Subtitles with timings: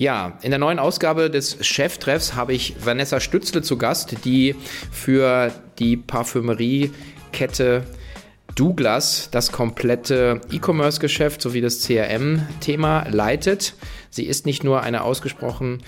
[0.00, 4.56] Ja, in der neuen Ausgabe des Cheftreffs habe ich Vanessa Stützle zu Gast, die
[4.90, 7.84] für die Parfümeriekette
[8.54, 13.74] Douglas das komplette E-Commerce-Geschäft sowie das CRM-Thema leitet.
[14.08, 15.82] Sie ist nicht nur eine ausgesprochen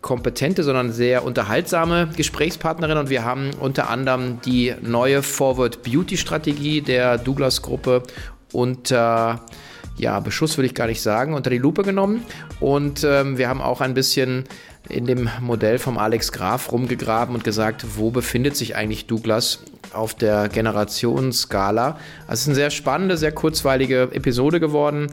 [0.00, 6.80] kompetente, sondern sehr unterhaltsame Gesprächspartnerin und wir haben unter anderem die neue Forward Beauty Strategie
[6.80, 8.02] der Douglas Gruppe
[8.50, 9.52] unter äh,
[9.98, 12.22] ja, Beschuss will ich gar nicht sagen, unter die Lupe genommen.
[12.60, 14.44] Und ähm, wir haben auch ein bisschen
[14.88, 19.60] in dem Modell vom Alex Graf rumgegraben und gesagt, wo befindet sich eigentlich Douglas
[19.92, 21.98] auf der Generationsskala.
[22.26, 25.08] Also es ist eine sehr spannende, sehr kurzweilige Episode geworden.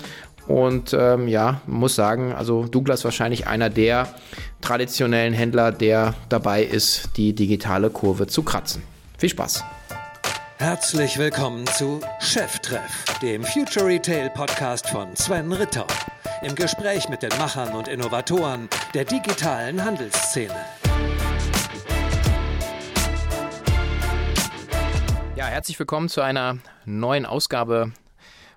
[0.47, 4.07] Und ähm, ja, muss sagen, also Douglas wahrscheinlich einer der
[4.61, 8.83] traditionellen Händler, der dabei ist, die digitale Kurve zu kratzen.
[9.17, 9.63] Viel Spaß!
[10.57, 15.85] Herzlich willkommen zu Cheftreff, dem Future Retail Podcast von Sven Ritter.
[16.43, 20.55] Im Gespräch mit den Machern und Innovatoren der digitalen Handelsszene.
[25.35, 27.91] Ja, herzlich willkommen zu einer neuen Ausgabe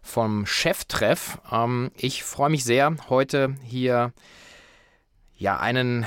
[0.00, 1.40] vom Cheftreff.
[1.50, 4.12] Ähm, ich freue mich sehr, heute hier
[5.36, 6.06] ja einen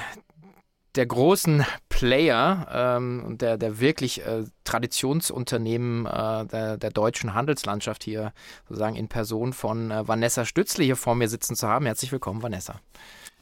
[0.96, 8.04] der großen Player ähm, und der, der wirklich äh, Traditionsunternehmen äh, der, der deutschen Handelslandschaft
[8.04, 8.34] hier
[8.68, 11.86] sozusagen in Person von äh, Vanessa Stützle hier vor mir sitzen zu haben.
[11.86, 12.80] Herzlich willkommen, Vanessa.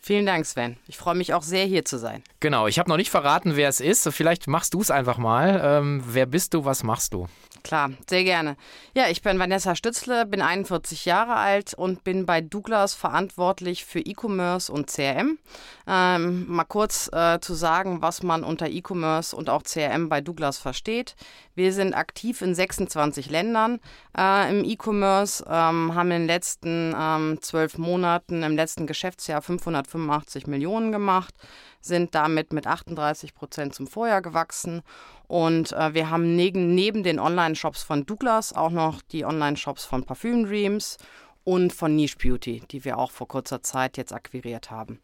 [0.02, 0.78] Vielen Dank, Sven.
[0.88, 2.24] Ich freue mich auch sehr, hier zu sein.
[2.40, 4.08] Genau, ich habe noch nicht verraten, wer es ist.
[4.14, 5.60] Vielleicht machst du es einfach mal.
[5.62, 7.28] Ähm, wer bist du, was machst du?
[7.64, 8.56] Klar, sehr gerne.
[8.96, 14.00] Ja, ich bin Vanessa Stützle, bin 41 Jahre alt und bin bei Douglas verantwortlich für
[14.00, 15.38] E-Commerce und CRM.
[15.88, 20.58] Ähm, mal kurz äh, zu sagen, was man unter E-Commerce und auch CRM bei Douglas
[20.58, 21.16] versteht.
[21.56, 23.80] Wir sind aktiv in 26 Ländern
[24.18, 30.48] äh, im E-Commerce, ähm, haben in den letzten ähm, zwölf Monaten, im letzten Geschäftsjahr 585
[30.48, 31.34] Millionen gemacht,
[31.82, 34.82] sind damit mit 38 Prozent zum Vorjahr gewachsen
[35.28, 40.04] und äh, wir haben neben, neben den Online-Shops von Douglas auch noch die Online-Shops von
[40.04, 40.98] Parfüm Dreams
[41.44, 45.00] und von Niche Beauty, die wir auch vor kurzer Zeit jetzt akquiriert haben.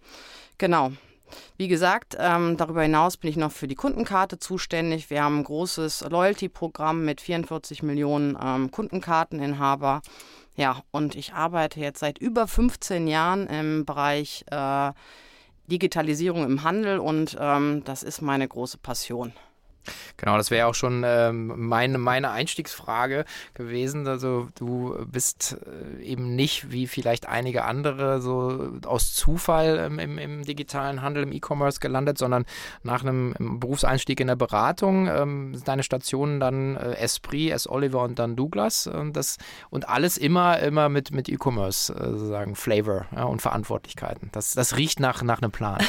[0.57, 0.91] Genau.
[1.57, 5.09] Wie gesagt, ähm, darüber hinaus bin ich noch für die Kundenkarte zuständig.
[5.09, 10.01] Wir haben ein großes Loyalty-Programm mit 44 Millionen ähm, Kundenkarteninhaber.
[10.55, 14.91] Ja, und ich arbeite jetzt seit über 15 Jahren im Bereich äh,
[15.67, 19.33] Digitalisierung im Handel und ähm, das ist meine große Passion.
[20.17, 24.07] Genau, das wäre auch schon ähm, meine, meine Einstiegsfrage gewesen.
[24.07, 25.57] Also du bist
[25.99, 31.23] äh, eben nicht wie vielleicht einige andere so aus Zufall ähm, im, im, digitalen Handel,
[31.23, 32.45] im E-Commerce gelandet, sondern
[32.83, 37.69] nach einem Berufseinstieg in der Beratung ähm, deine Stationen dann äh, Esprit, S.
[37.69, 38.87] Oliver und dann Douglas.
[38.87, 39.37] Und, das,
[39.69, 44.29] und alles immer, immer mit, mit E-Commerce äh, sozusagen Flavor ja, und Verantwortlichkeiten.
[44.31, 45.83] Das, das riecht nach, nach einem Plan.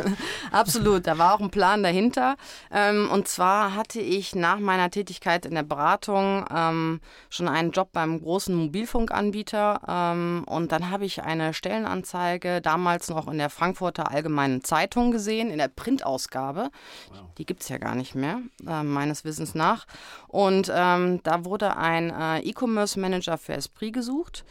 [0.52, 2.36] Absolut, da war auch ein Plan dahinter.
[2.72, 7.70] Ähm, und zwar zwar hatte ich nach meiner Tätigkeit in der Beratung ähm, schon einen
[7.70, 13.48] Job beim großen Mobilfunkanbieter ähm, und dann habe ich eine Stellenanzeige damals noch in der
[13.48, 16.68] Frankfurter Allgemeinen Zeitung gesehen, in der Printausgabe.
[17.08, 17.18] Wow.
[17.38, 19.86] Die gibt es ja gar nicht mehr, äh, meines Wissens nach.
[20.28, 24.44] Und ähm, da wurde ein äh, E-Commerce Manager für Esprit gesucht.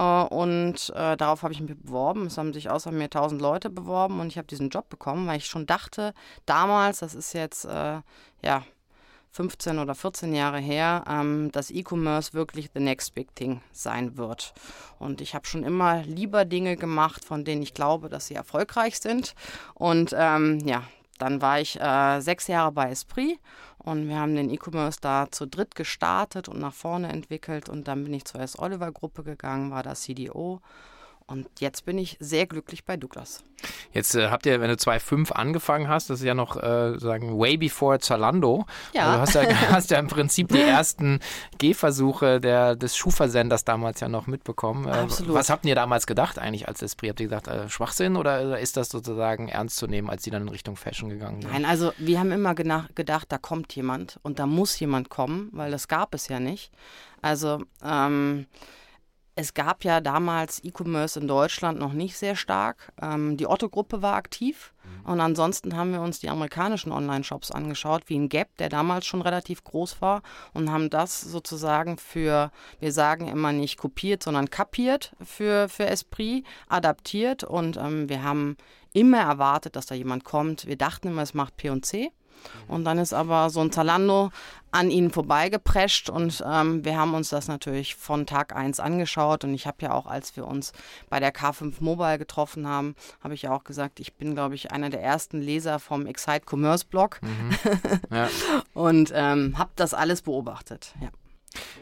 [0.00, 2.24] Uh, und uh, darauf habe ich mich beworben.
[2.24, 5.36] Es haben sich außer mir tausend Leute beworben und ich habe diesen Job bekommen, weil
[5.36, 6.14] ich schon dachte,
[6.46, 8.00] damals, das ist jetzt uh,
[8.40, 8.62] ja
[9.32, 14.54] 15 oder 14 Jahre her, ähm, dass E-Commerce wirklich the next big thing sein wird.
[14.98, 18.98] Und ich habe schon immer lieber Dinge gemacht, von denen ich glaube, dass sie erfolgreich
[19.00, 19.34] sind.
[19.74, 20.82] Und ähm, ja,
[21.20, 23.38] dann war ich äh, sechs Jahre bei Esprit
[23.78, 27.68] und wir haben den E-Commerce da zu dritt gestartet und nach vorne entwickelt.
[27.68, 28.58] Und dann bin ich zur S.
[28.58, 30.60] Oliver Gruppe gegangen, war da CDO
[31.30, 33.44] und jetzt bin ich sehr glücklich bei Douglas.
[33.92, 37.38] Jetzt äh, habt ihr, wenn du 2.5 angefangen hast, das ist ja noch äh, sagen
[37.38, 38.66] way before Zalando.
[38.92, 39.12] Ja.
[39.12, 41.20] Also du hast ja, hast ja im Prinzip die ersten
[41.58, 44.86] Gehversuche der, des Schuhversenders damals ja noch mitbekommen.
[44.86, 45.34] Äh, Absolut.
[45.34, 47.10] Was habt ihr damals gedacht eigentlich als Esprit?
[47.10, 50.42] Habt ihr gesagt, äh, Schwachsinn oder ist das sozusagen ernst zu nehmen, als die dann
[50.42, 51.52] in Richtung Fashion gegangen sind?
[51.52, 55.70] Nein, also wir haben immer gedacht, da kommt jemand und da muss jemand kommen, weil
[55.70, 56.72] das gab es ja nicht.
[57.22, 58.46] Also ähm,
[59.40, 62.92] es gab ja damals E-Commerce in Deutschland noch nicht sehr stark.
[63.00, 64.74] Ähm, die Otto-Gruppe war aktiv.
[64.84, 65.10] Mhm.
[65.10, 69.22] Und ansonsten haben wir uns die amerikanischen Online-Shops angeschaut, wie ein Gap, der damals schon
[69.22, 70.22] relativ groß war,
[70.52, 72.50] und haben das sozusagen für,
[72.80, 77.42] wir sagen immer nicht kopiert, sondern kapiert für, für Esprit, adaptiert.
[77.42, 78.58] Und ähm, wir haben
[78.92, 80.66] immer erwartet, dass da jemand kommt.
[80.66, 81.72] Wir dachten immer, es macht P&C.
[81.74, 82.19] Und
[82.84, 84.30] dann ist aber so ein Zalando
[84.72, 89.52] an ihnen vorbeigeprescht und ähm, wir haben uns das natürlich von Tag 1 angeschaut und
[89.54, 90.72] ich habe ja auch, als wir uns
[91.08, 94.70] bei der K5 Mobile getroffen haben, habe ich ja auch gesagt, ich bin, glaube ich,
[94.70, 97.56] einer der ersten Leser vom Excite Commerce Blog mhm.
[98.16, 98.28] ja.
[98.74, 100.94] und ähm, habe das alles beobachtet.
[101.00, 101.08] Ja.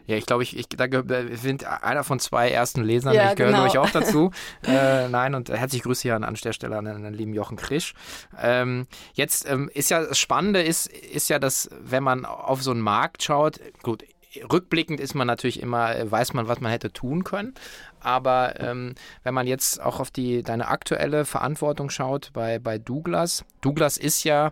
[0.06, 3.14] Ja, ich glaube, ich, ich da wir sind einer von zwei ersten Lesern.
[3.14, 3.66] Ja, ich gehöre, genau.
[3.66, 4.30] ich, auch dazu.
[4.66, 7.94] äh, nein, und herzlich Grüße hier an, an der Stelle an den lieben Jochen Krisch.
[8.40, 12.70] Ähm, jetzt ähm, ist ja das Spannende ist, ist ja, dass wenn man auf so
[12.70, 14.04] einen Markt schaut, gut,
[14.50, 17.54] rückblickend ist man natürlich immer, weiß man, was man hätte tun können.
[18.00, 18.94] Aber ähm,
[19.24, 24.24] wenn man jetzt auch auf die deine aktuelle Verantwortung schaut bei, bei Douglas, Douglas ist
[24.24, 24.50] ja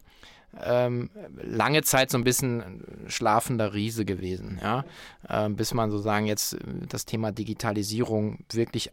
[0.62, 1.10] ähm,
[1.42, 4.84] lange Zeit so ein bisschen schlafender Riese gewesen, ja,
[5.28, 6.56] ähm, bis man sozusagen jetzt
[6.88, 8.90] das Thema Digitalisierung wirklich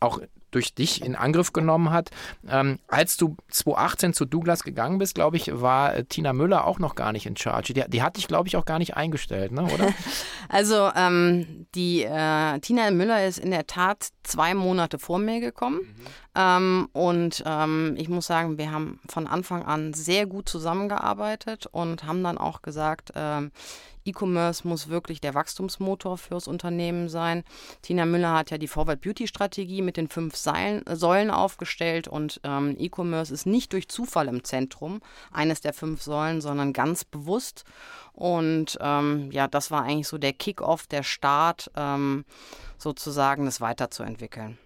[0.00, 0.20] auch
[0.50, 2.10] durch dich in Angriff genommen hat.
[2.48, 6.78] Ähm, als du 2018 zu Douglas gegangen bist, glaube ich, war äh, Tina Müller auch
[6.78, 7.72] noch gar nicht in Charge.
[7.72, 9.62] Die, die hat dich, glaube ich, auch gar nicht eingestellt, ne?
[9.62, 9.88] oder?
[10.48, 15.80] also ähm, die äh, Tina Müller ist in der Tat zwei Monate vor mir gekommen.
[15.80, 16.06] Mhm.
[16.34, 22.04] Ähm, und ähm, ich muss sagen, wir haben von Anfang an sehr gut zusammengearbeitet und
[22.04, 23.50] haben dann auch gesagt, ähm,
[24.04, 27.44] E-Commerce muss wirklich der Wachstumsmotor fürs Unternehmen sein.
[27.82, 32.08] Tina Müller hat ja die Forward Beauty Strategie mit den fünf Seilen, äh, Säulen aufgestellt
[32.08, 35.00] und ähm, E-Commerce ist nicht durch Zufall im Zentrum
[35.32, 37.64] eines der fünf Säulen, sondern ganz bewusst.
[38.20, 42.26] Und ähm, ja, das war eigentlich so der Kick-off, der Start, ähm,
[42.76, 44.58] sozusagen das weiterzuentwickeln.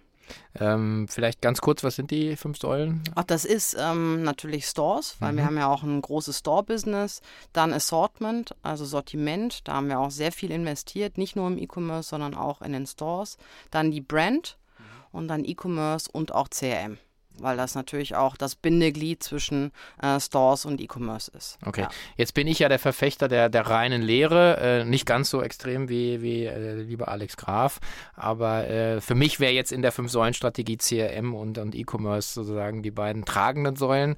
[0.59, 3.01] Ähm, vielleicht ganz kurz, was sind die fünf Säulen?
[3.15, 5.37] Ach, das ist ähm, natürlich Stores, weil mhm.
[5.37, 7.21] wir haben ja auch ein großes Store-Business.
[7.53, 9.65] Dann Assortment, also Sortiment.
[9.65, 12.85] Da haben wir auch sehr viel investiert, nicht nur im E-Commerce, sondern auch in den
[12.85, 13.37] Stores.
[13.71, 14.83] Dann die Brand mhm.
[15.17, 16.97] und dann E-Commerce und auch CRM
[17.39, 19.71] weil das natürlich auch das Bindeglied zwischen
[20.01, 21.57] äh, Stores und E-Commerce ist.
[21.65, 21.89] Okay, ja.
[22.17, 25.89] jetzt bin ich ja der Verfechter der, der reinen Lehre, äh, nicht ganz so extrem
[25.89, 27.79] wie, wie äh, lieber Alex Graf,
[28.15, 32.91] aber äh, für mich wäre jetzt in der Fünf-Säulen-Strategie CRM und, und E-Commerce sozusagen die
[32.91, 34.15] beiden tragenden Säulen.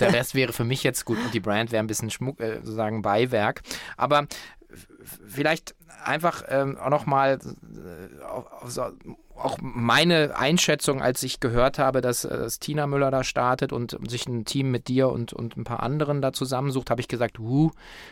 [0.00, 2.56] der Rest wäre für mich jetzt gut und die Brand wäre ein bisschen Schmuck, äh,
[2.56, 3.62] sozusagen Beiwerk.
[3.96, 4.26] Aber
[5.26, 5.74] vielleicht
[6.04, 8.68] einfach ähm, auch nochmal äh,
[9.40, 13.96] auch meine Einschätzung, als ich gehört habe, dass, äh, dass Tina Müller da startet und
[14.08, 17.38] sich ein Team mit dir und, und ein paar anderen da zusammensucht, habe ich gesagt,
[17.38, 17.70] uh,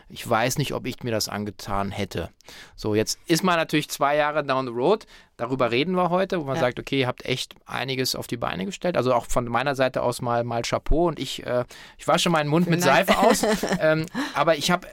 [0.09, 2.31] ich weiß nicht, ob ich mir das angetan hätte.
[2.77, 5.07] So, jetzt ist man natürlich zwei Jahre down the road.
[5.37, 6.63] Darüber reden wir heute, wo man ja.
[6.63, 8.97] sagt, okay, ihr habt echt einiges auf die Beine gestellt.
[8.97, 11.65] Also auch von meiner Seite aus mal, mal Chapeau und ich, äh,
[11.97, 13.07] ich wasche meinen Mund Vielen mit Dank.
[13.07, 13.47] Seife aus.
[13.81, 14.89] ähm, aber ich habe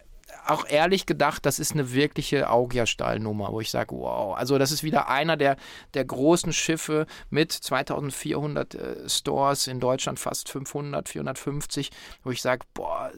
[0.48, 4.84] auch ehrlich gedacht, das ist eine wirkliche Augia-Stahlnummer, wo ich sage, wow, also das ist
[4.84, 5.58] wieder einer der,
[5.94, 11.92] der großen Schiffe mit 2400 äh, Stores in Deutschland, fast 500, 450,
[12.24, 13.12] wo ich sage, boah,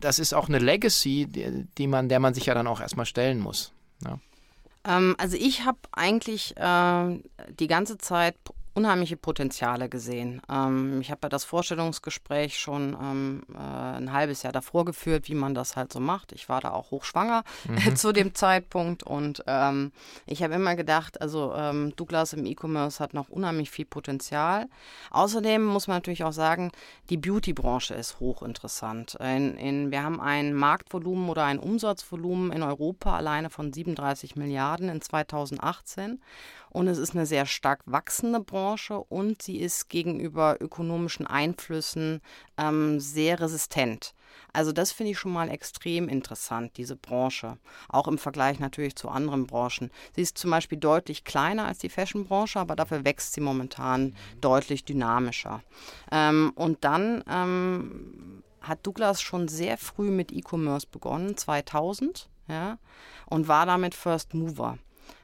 [0.00, 3.06] das ist auch eine Legacy, die, die man, der man sich ja dann auch erstmal
[3.06, 3.72] stellen muss.
[4.04, 4.18] Ja.
[4.84, 7.20] Ähm, also ich habe eigentlich äh,
[7.58, 8.36] die ganze Zeit
[8.74, 10.40] unheimliche Potenziale gesehen.
[10.48, 15.34] Ähm, ich habe ja das Vorstellungsgespräch schon ähm, äh, ein halbes Jahr davor geführt, wie
[15.34, 16.32] man das halt so macht.
[16.32, 17.96] Ich war da auch hochschwanger mhm.
[17.96, 19.92] zu dem Zeitpunkt und ähm,
[20.26, 24.68] ich habe immer gedacht, also ähm, Douglas im E-Commerce hat noch unheimlich viel Potenzial.
[25.10, 26.72] Außerdem muss man natürlich auch sagen,
[27.10, 29.16] die Beauty-Branche ist hochinteressant.
[29.16, 34.88] In, in, wir haben ein Marktvolumen oder ein Umsatzvolumen in Europa alleine von 37 Milliarden
[34.88, 36.20] in 2018
[36.72, 42.22] und es ist eine sehr stark wachsende Branche und sie ist gegenüber ökonomischen Einflüssen
[42.56, 44.14] ähm, sehr resistent.
[44.54, 47.58] Also das finde ich schon mal extrem interessant, diese Branche.
[47.90, 49.90] Auch im Vergleich natürlich zu anderen Branchen.
[50.16, 54.86] Sie ist zum Beispiel deutlich kleiner als die Fashionbranche, aber dafür wächst sie momentan deutlich
[54.86, 55.62] dynamischer.
[56.10, 62.78] Ähm, und dann ähm, hat Douglas schon sehr früh mit E-Commerce begonnen, 2000, ja,
[63.26, 64.78] und war damit First Mover.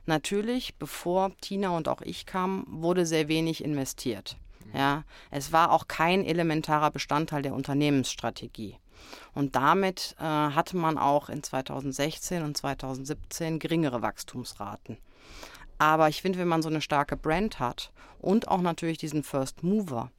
[0.09, 4.39] Natürlich, bevor Tina und auch ich kamen, wurde sehr wenig investiert.
[4.73, 8.77] Ja, es war auch kein elementarer Bestandteil der Unternehmensstrategie.
[9.35, 14.97] Und damit äh, hatte man auch in 2016 und 2017 geringere Wachstumsraten.
[15.77, 19.63] Aber ich finde, wenn man so eine starke Brand hat und auch natürlich diesen First
[19.63, 20.11] Mover,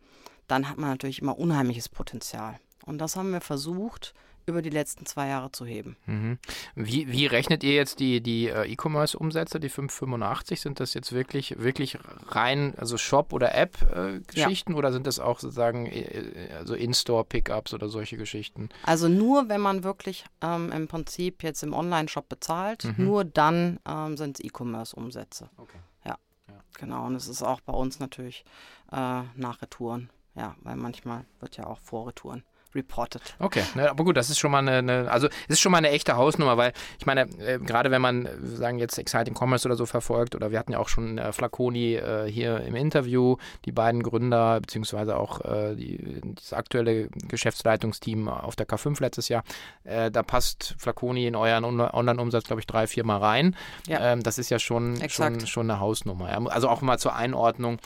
[0.48, 2.60] dann hat man natürlich immer unheimliches Potenzial.
[2.86, 4.14] Und das haben wir versucht,
[4.46, 5.96] über die letzten zwei Jahre zu heben.
[6.06, 6.40] Mhm.
[6.76, 10.62] Wie, wie rechnet ihr jetzt die, die äh, E-Commerce-Umsätze, die 585?
[10.62, 14.78] Sind das jetzt wirklich, wirklich rein, also Shop- oder App-Geschichten äh, ja.
[14.78, 18.70] oder sind das auch sozusagen äh, also In-Store-Pickups oder solche Geschichten?
[18.84, 23.06] Also nur, wenn man wirklich ähm, im Prinzip jetzt im Online-Shop bezahlt, mhm.
[23.06, 25.50] nur dann ähm, sind es E-Commerce-Umsätze.
[25.58, 25.78] Okay.
[26.06, 26.18] Ja.
[26.48, 27.06] ja, genau.
[27.06, 28.44] Und es ist auch bei uns natürlich
[28.92, 30.10] äh, nach Retouren.
[30.36, 32.44] Ja, weil manchmal wird ja auch vor Retouren
[32.76, 33.22] reported.
[33.40, 35.80] Okay, ne, aber gut, das ist schon mal eine, eine, also es ist schon mal
[35.80, 39.68] eine echte Hausnummer, weil ich meine, äh, gerade wenn man, äh, sagen jetzt Exciting Commerce
[39.68, 43.38] oder so verfolgt, oder wir hatten ja auch schon äh, Flaconi äh, hier im Interview,
[43.66, 49.44] die beiden Gründer, beziehungsweise auch äh, die, das aktuelle Geschäftsleitungsteam auf der K5 letztes Jahr,
[49.84, 53.56] äh, da passt Flaconi in euren Online-Umsatz, glaube ich, drei, vier Mal rein.
[53.88, 54.14] Ja.
[54.14, 56.30] Ähm, das ist ja schon, schon, schon eine Hausnummer.
[56.30, 56.40] Ja?
[56.46, 57.78] Also auch mal zur Einordnung,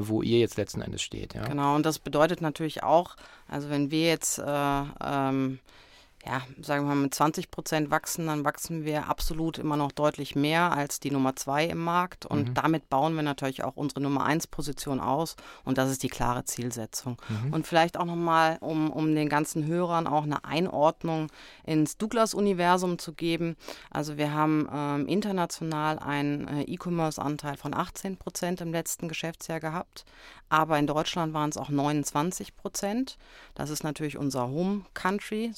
[0.00, 1.34] wo ihr jetzt letzten Endes steht.
[1.34, 1.44] Ja?
[1.44, 3.16] Genau, und das bedeutet natürlich auch,
[3.48, 5.58] also wenn wir jetzt äh, ähm,
[6.26, 10.34] ja, sagen wir mal, mit 20 Prozent wachsen, dann wachsen wir absolut immer noch deutlich
[10.34, 12.26] mehr als die Nummer zwei im Markt.
[12.26, 12.54] Und mhm.
[12.54, 15.36] damit bauen wir natürlich auch unsere Nummer eins Position aus.
[15.64, 17.16] Und das ist die klare Zielsetzung.
[17.28, 17.52] Mhm.
[17.52, 21.28] Und vielleicht auch nochmal, um, um den ganzen Hörern auch eine Einordnung
[21.64, 23.56] ins Douglas-Universum zu geben.
[23.90, 30.04] Also wir haben ähm, international einen äh, E-Commerce-Anteil von 18 Prozent im letzten Geschäftsjahr gehabt.
[30.48, 33.18] Aber in Deutschland waren es auch 29 Prozent.
[33.54, 35.50] Das ist natürlich unser Home Country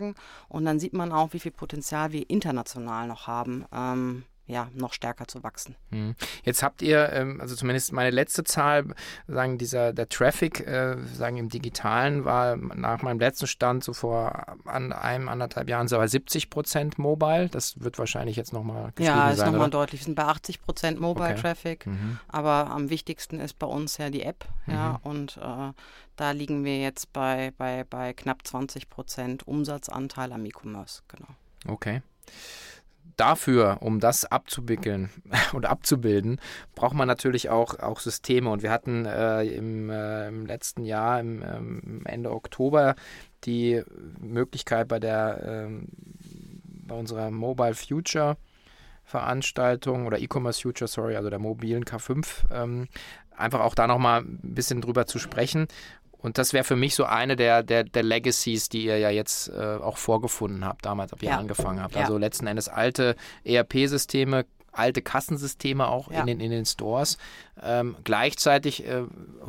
[0.00, 0.14] sozusagen.
[0.48, 3.64] Und dann sieht man auch, wie viel Potenzial wir international noch haben.
[3.72, 5.76] Ähm, ja, noch stärker zu wachsen.
[5.90, 6.14] Hm.
[6.42, 8.84] Jetzt habt ihr, ähm, also zumindest meine letzte Zahl,
[9.28, 14.58] sagen dieser, der Traffic, äh, sagen im Digitalen war nach meinem letzten Stand so vor
[14.64, 17.48] an einem, anderthalb Jahren so bei 70 Prozent Mobile.
[17.48, 20.00] Das wird wahrscheinlich jetzt nochmal gestiegen Ja, ist nochmal deutlich.
[20.00, 21.40] Wir sind bei 80 Prozent Mobile okay.
[21.40, 22.18] Traffic, mhm.
[22.28, 24.74] aber am wichtigsten ist bei uns ja die App, mhm.
[24.74, 25.72] ja, und äh,
[26.16, 31.28] da liegen wir jetzt bei, bei, bei knapp 20 Prozent Umsatzanteil am E-Commerce, genau.
[31.68, 32.02] Okay
[33.16, 35.10] dafür, um das abzuwickeln
[35.52, 36.40] und abzubilden,
[36.74, 38.50] braucht man natürlich auch, auch Systeme.
[38.50, 42.94] Und wir hatten äh, im, äh, im, letzten Jahr, im ähm, Ende Oktober,
[43.44, 43.82] die
[44.20, 45.88] Möglichkeit bei der ähm,
[46.90, 48.36] bei unserer Mobile Future
[49.04, 52.88] Veranstaltung oder E-Commerce Future, sorry, also der mobilen K5, ähm,
[53.36, 55.66] einfach auch da nochmal ein bisschen drüber zu sprechen.
[56.22, 59.48] Und das wäre für mich so eine der, der, der Legacies, die ihr ja jetzt
[59.48, 61.38] äh, auch vorgefunden habt, damals, als ihr ja.
[61.38, 61.94] angefangen habt.
[61.94, 62.02] Ja.
[62.02, 66.20] Also letzten Endes alte ERP-Systeme, alte Kassensysteme auch ja.
[66.20, 67.18] in, den, in den Stores.
[67.62, 69.02] Ähm, gleichzeitig äh,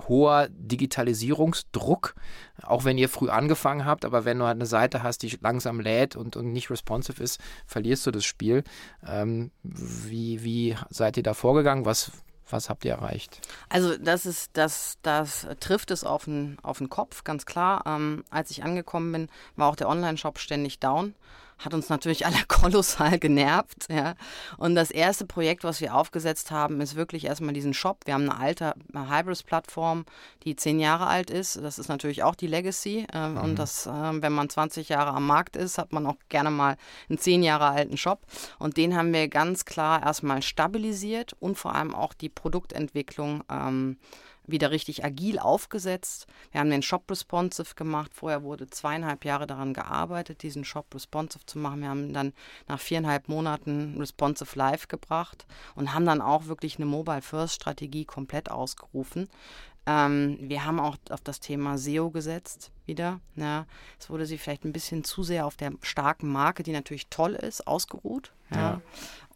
[0.07, 2.15] hoher Digitalisierungsdruck,
[2.63, 5.79] auch wenn ihr früh angefangen habt, aber wenn du halt eine Seite hast, die langsam
[5.79, 8.63] lädt und, und nicht responsive ist, verlierst du das Spiel.
[9.05, 11.85] Ähm, wie, wie seid ihr da vorgegangen?
[11.85, 12.11] Was,
[12.51, 13.47] was habt ihr erreicht?
[13.69, 17.83] Also das ist, das, das trifft es auf den, auf den Kopf, ganz klar.
[17.85, 21.15] Ähm, als ich angekommen bin, war auch der Online-Shop ständig down
[21.63, 23.87] hat uns natürlich alle kolossal genervt.
[23.89, 24.15] Ja.
[24.57, 28.01] Und das erste Projekt, was wir aufgesetzt haben, ist wirklich erstmal diesen Shop.
[28.05, 30.05] Wir haben eine alte Hybris-Plattform,
[30.43, 31.57] die zehn Jahre alt ist.
[31.57, 33.05] Das ist natürlich auch die Legacy.
[33.13, 33.37] Äh, mhm.
[33.37, 36.77] Und das, äh, wenn man 20 Jahre am Markt ist, hat man auch gerne mal
[37.09, 38.21] einen zehn Jahre alten Shop.
[38.59, 43.97] Und den haben wir ganz klar erstmal stabilisiert und vor allem auch die Produktentwicklung ähm,
[44.47, 46.27] wieder richtig agil aufgesetzt.
[46.51, 48.11] Wir haben den Shop responsive gemacht.
[48.13, 51.81] Vorher wurde zweieinhalb Jahre daran gearbeitet, diesen Shop responsive zu machen.
[51.81, 52.33] Wir haben dann
[52.67, 55.45] nach viereinhalb Monaten responsive live gebracht
[55.75, 59.29] und haben dann auch wirklich eine Mobile First Strategie komplett ausgerufen.
[59.85, 63.19] Ähm, wir haben auch auf das Thema SEO gesetzt wieder.
[63.35, 63.65] Ja.
[63.99, 67.33] Es wurde sie vielleicht ein bisschen zu sehr auf der starken Marke, die natürlich toll
[67.33, 68.33] ist, ausgeruht.
[68.51, 68.57] Ja.
[68.57, 68.81] ja.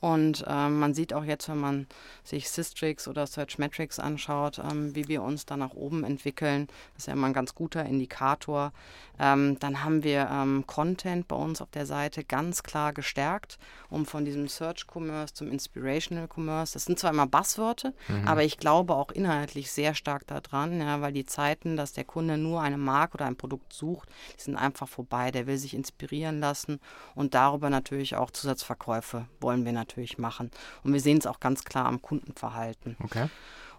[0.01, 1.87] Und ähm, man sieht auch jetzt, wenn man
[2.23, 6.67] sich Systrix oder Searchmetrics anschaut, ähm, wie wir uns da nach oben entwickeln.
[6.93, 8.71] Das ist ja immer ein ganz guter Indikator.
[9.17, 13.57] Ähm, dann haben wir ähm, Content bei uns auf der Seite ganz klar gestärkt,
[13.89, 16.73] um von diesem Search Commerce zum Inspirational Commerce.
[16.73, 18.27] Das sind zwar immer Basswörter, mhm.
[18.27, 22.37] aber ich glaube auch inhaltlich sehr stark daran, ja, weil die Zeiten, dass der Kunde
[22.37, 25.31] nur eine Marke oder ein Produkt sucht, die sind einfach vorbei.
[25.31, 26.79] Der will sich inspirieren lassen
[27.15, 30.51] und darüber natürlich auch Zusatzverkäufe wollen wir natürlich natürlich machen.
[30.83, 32.97] Und wir sehen es auch ganz klar am Kundenverhalten.
[33.03, 33.29] Okay.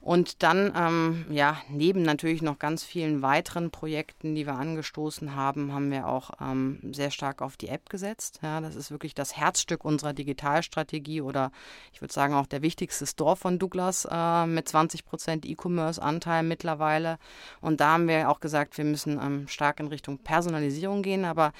[0.07, 5.73] Und dann, ähm, ja, neben natürlich noch ganz vielen weiteren Projekten, die wir angestoßen haben,
[5.73, 8.39] haben wir auch ähm, sehr stark auf die App gesetzt.
[8.41, 11.51] Ja, das ist wirklich das Herzstück unserer Digitalstrategie oder
[11.93, 17.19] ich würde sagen auch der wichtigste Store von Douglas äh, mit 20 Prozent E-Commerce-Anteil mittlerweile.
[17.61, 21.53] Und da haben wir auch gesagt, wir müssen ähm, stark in Richtung Personalisierung gehen, aber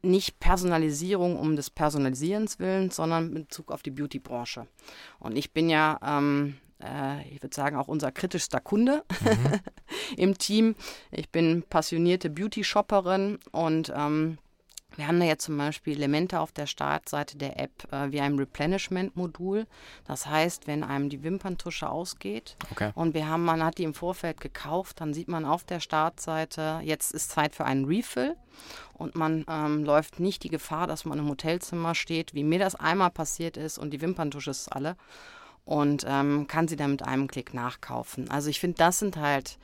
[0.00, 4.68] nicht Personalisierung um des Personalisierens willen, sondern in Bezug auf die Beauty-Branche.
[5.18, 9.60] Und ich bin ja, ähm, äh, ich würde sagen, auch unser kritischster Kunde mhm.
[10.16, 10.74] im Team.
[11.10, 14.38] Ich bin passionierte Beauty-Shopperin und ähm,
[14.96, 18.36] wir haben da jetzt zum Beispiel Elemente auf der Startseite der App äh, wie ein
[18.38, 19.66] Replenishment-Modul.
[20.06, 22.92] Das heißt, wenn einem die Wimperntusche ausgeht okay.
[22.94, 26.80] und wir haben, man hat die im Vorfeld gekauft, dann sieht man auf der Startseite,
[26.84, 28.36] jetzt ist Zeit für einen Refill
[28.92, 32.74] und man ähm, läuft nicht die Gefahr, dass man im Hotelzimmer steht, wie mir das
[32.74, 34.96] einmal passiert ist und die Wimperntusche ist alle
[35.64, 38.30] und ähm, kann sie dann mit einem Klick nachkaufen.
[38.30, 39.58] Also ich finde, das sind halt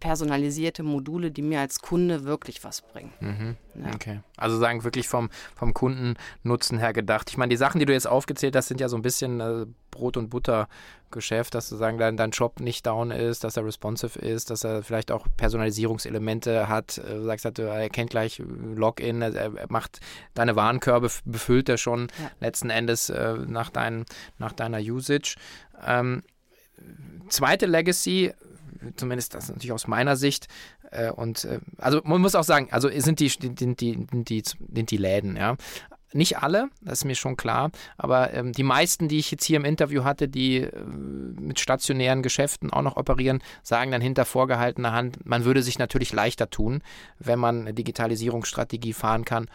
[0.00, 3.12] personalisierte Module, die mir als Kunde wirklich was bringen.
[3.20, 3.56] Mhm.
[3.74, 3.94] Ja.
[3.94, 4.20] Okay.
[4.36, 7.30] Also sagen wirklich vom, vom Kundennutzen her gedacht.
[7.30, 9.66] Ich meine, die Sachen, die du jetzt aufgezählt hast, sind ja so ein bisschen äh,
[9.90, 14.18] Brot- und Butter-Geschäft, dass du sagen, dein, dein Job nicht down ist, dass er responsive
[14.18, 16.98] ist, dass er vielleicht auch Personalisierungselemente hat.
[16.98, 18.42] Äh, du sagst, halt, er kennt gleich
[18.74, 20.00] Login, er, macht
[20.34, 22.30] deine Warenkörbe, befüllt er schon ja.
[22.40, 24.04] letzten Endes äh, nach, dein,
[24.38, 25.36] nach deiner Usage.
[25.84, 26.22] Ähm,
[27.28, 28.32] zweite Legacy,
[28.96, 30.48] zumindest das natürlich aus meiner Sicht,
[30.90, 34.90] äh, und äh, also man muss auch sagen, also sind die, sind die, die, sind
[34.90, 35.56] die Läden, ja.
[36.12, 39.56] Nicht alle, das ist mir schon klar, aber ähm, die meisten, die ich jetzt hier
[39.56, 44.92] im Interview hatte, die äh, mit stationären Geschäften auch noch operieren, sagen dann hinter vorgehaltener
[44.92, 46.80] Hand, man würde sich natürlich leichter tun,
[47.18, 49.48] wenn man eine Digitalisierungsstrategie fahren kann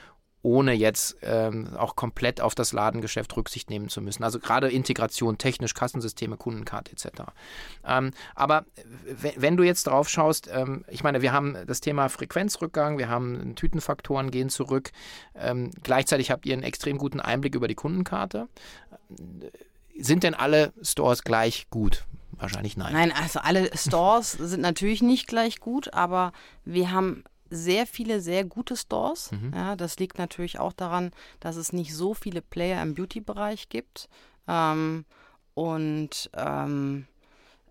[0.44, 4.24] ohne jetzt ähm, auch komplett auf das Ladengeschäft Rücksicht nehmen zu müssen.
[4.24, 7.24] Also gerade Integration, technisch, Kassensysteme, Kundenkarte etc.
[7.86, 8.66] Ähm, aber
[9.38, 13.56] wenn du jetzt drauf schaust, ähm, ich meine, wir haben das Thema Frequenzrückgang, wir haben
[13.56, 14.92] Tütenfaktoren gehen zurück.
[15.36, 18.48] Ähm, gleichzeitig habt ihr einen extrem guten Einblick über die Kundenkarte.
[19.98, 22.06] Sind denn alle Stores gleich gut?
[22.32, 22.94] Wahrscheinlich nein.
[22.94, 26.32] Nein, also alle Stores sind natürlich nicht gleich gut, aber
[26.66, 29.32] wir haben sehr viele sehr gute Stores.
[29.32, 29.52] Mhm.
[29.54, 34.10] Ja, das liegt natürlich auch daran, dass es nicht so viele Player im Beauty-Bereich gibt.
[34.48, 35.06] Ähm,
[35.54, 37.06] und ähm,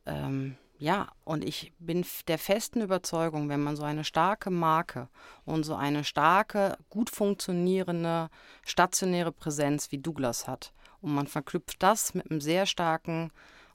[0.07, 5.09] ähm, ja, und ich bin der festen Überzeugung, wenn man so eine starke Marke
[5.45, 8.31] und so eine starke, gut funktionierende
[8.65, 10.73] stationäre Präsenz wie Douglas hat
[11.03, 13.31] und man verknüpft das mit einem sehr starken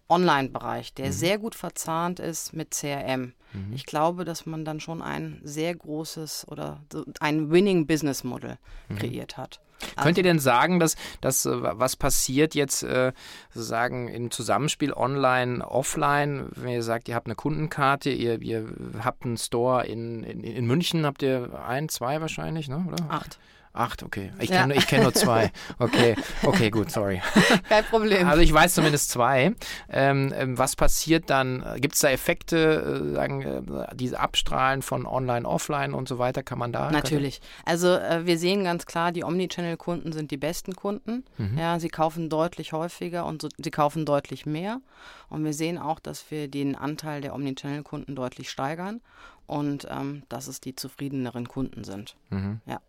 [0.10, 1.12] Online-Bereich, der mhm.
[1.12, 3.34] sehr gut verzahnt ist mit CRM.
[3.54, 3.74] Mhm.
[3.74, 6.82] Ich glaube, dass man dann schon ein sehr großes oder
[7.20, 8.58] ein Winning Business Model
[8.90, 8.96] mhm.
[8.98, 9.60] kreiert hat.
[9.96, 13.12] Also, Könnt ihr denn sagen, dass, dass äh, was passiert jetzt äh,
[13.54, 19.26] sozusagen im Zusammenspiel online, offline, wenn ihr sagt, ihr habt eine Kundenkarte, ihr, ihr habt
[19.26, 22.86] einen Store in, in, in München, habt ihr ein, zwei wahrscheinlich, ne?
[22.88, 23.10] oder?
[23.10, 23.38] Acht.
[23.76, 24.32] Acht, okay.
[24.40, 24.82] Ich kenne ja.
[24.82, 25.52] kenn nur zwei.
[25.80, 27.22] Okay, okay, gut, sorry.
[27.70, 28.26] Kein Problem.
[28.26, 29.54] Also ich weiß zumindest zwei.
[29.90, 31.66] Ähm, ähm was passiert dann?
[31.82, 33.62] Gibt es da Effekte, äh, sagen, äh,
[33.94, 36.42] diese Abstrahlen von Online, Offline und so weiter?
[36.42, 36.90] Kann man da?
[36.90, 37.42] Natürlich.
[37.66, 41.26] Also äh, wir sehen ganz klar, die Omnichannel-Kunden sind die besten Kunden.
[41.38, 41.58] Mhm.
[41.58, 44.80] Ja, sie kaufen deutlich häufiger und so, sie kaufen deutlich mehr.
[45.28, 49.02] Und wir sehen auch, dass wir den Anteil der Omnichannel-Kunden deutlich steigern
[49.48, 52.16] und ähm, dass es die zufriedeneren Kunden sind.
[52.30, 52.62] Mhm.
[52.66, 52.80] Ja.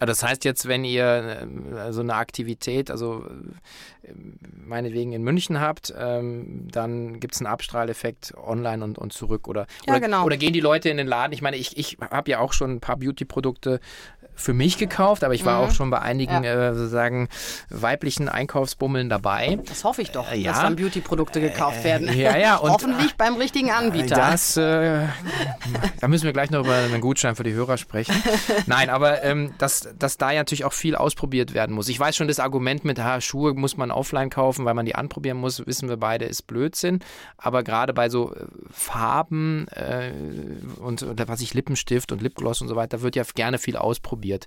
[0.00, 3.22] Ah, das heißt jetzt, wenn ihr äh, so eine Aktivität, also
[4.02, 4.08] äh,
[4.66, 9.66] meinetwegen in München habt, ähm, dann gibt es einen Abstrahleffekt online und, und zurück oder,
[9.86, 10.24] ja, oder, genau.
[10.24, 11.34] oder gehen die Leute in den Laden?
[11.34, 13.80] Ich meine, ich, ich habe ja auch schon ein paar Beauty-Produkte
[14.40, 15.68] für mich gekauft, aber ich war mhm.
[15.68, 16.70] auch schon bei einigen ja.
[16.70, 17.28] äh, sozusagen
[17.68, 19.58] weiblichen Einkaufsbummeln dabei.
[19.66, 20.52] Das hoffe ich doch, äh, ja.
[20.52, 22.08] dass dann Beauty-Produkte gekauft werden.
[22.08, 22.56] Äh, ja, ja.
[22.60, 24.16] Und, Hoffentlich beim richtigen Anbieter.
[24.16, 25.06] Das, äh,
[26.00, 28.14] da müssen wir gleich noch über einen Gutschein für die Hörer sprechen.
[28.66, 31.88] Nein, aber ähm, dass, dass da ja natürlich auch viel ausprobiert werden muss.
[31.88, 34.94] Ich weiß schon, das Argument mit ha, Schuhe muss man offline kaufen, weil man die
[34.94, 37.00] anprobieren muss, wissen wir beide, ist Blödsinn.
[37.36, 40.12] Aber gerade bei so äh, Farben äh,
[40.80, 44.00] und, und was ich Lippenstift und Lipgloss und so weiter, wird ja gerne viel ausprobiert
[44.00, 44.46] ausprobiert.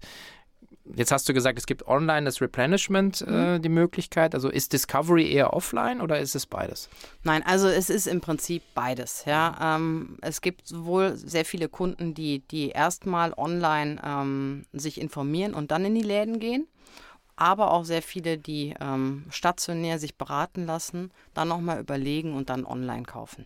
[0.86, 3.62] Jetzt hast du gesagt, es gibt online das Replenishment, äh, mhm.
[3.62, 4.36] die Möglichkeit.
[4.36, 6.90] Also ist Discovery eher offline oder ist es beides?
[7.24, 9.24] Nein, also es ist im Prinzip beides.
[9.26, 15.54] Ja, ähm, es gibt wohl sehr viele Kunden, die, die erstmal online ähm, sich informieren
[15.54, 16.68] und dann in die Läden gehen.
[17.36, 22.66] Aber auch sehr viele, die ähm, stationär sich beraten lassen, dann nochmal überlegen und dann
[22.66, 23.46] online kaufen.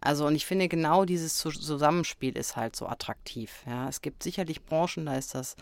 [0.00, 3.62] Also und ich finde genau dieses Zusammenspiel ist halt so attraktiv.
[3.66, 5.56] Ja, es gibt sicherlich Branchen, da ist das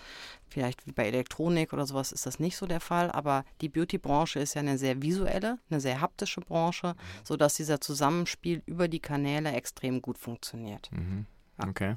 [0.48, 4.40] vielleicht wie bei Elektronik oder sowas ist das nicht so der Fall, aber die Beauty-Branche
[4.40, 7.24] ist ja eine sehr visuelle, eine sehr haptische Branche, mhm.
[7.24, 10.90] sodass dieser Zusammenspiel über die Kanäle extrem gut funktioniert.
[10.92, 11.26] Mhm.
[11.58, 11.96] Okay.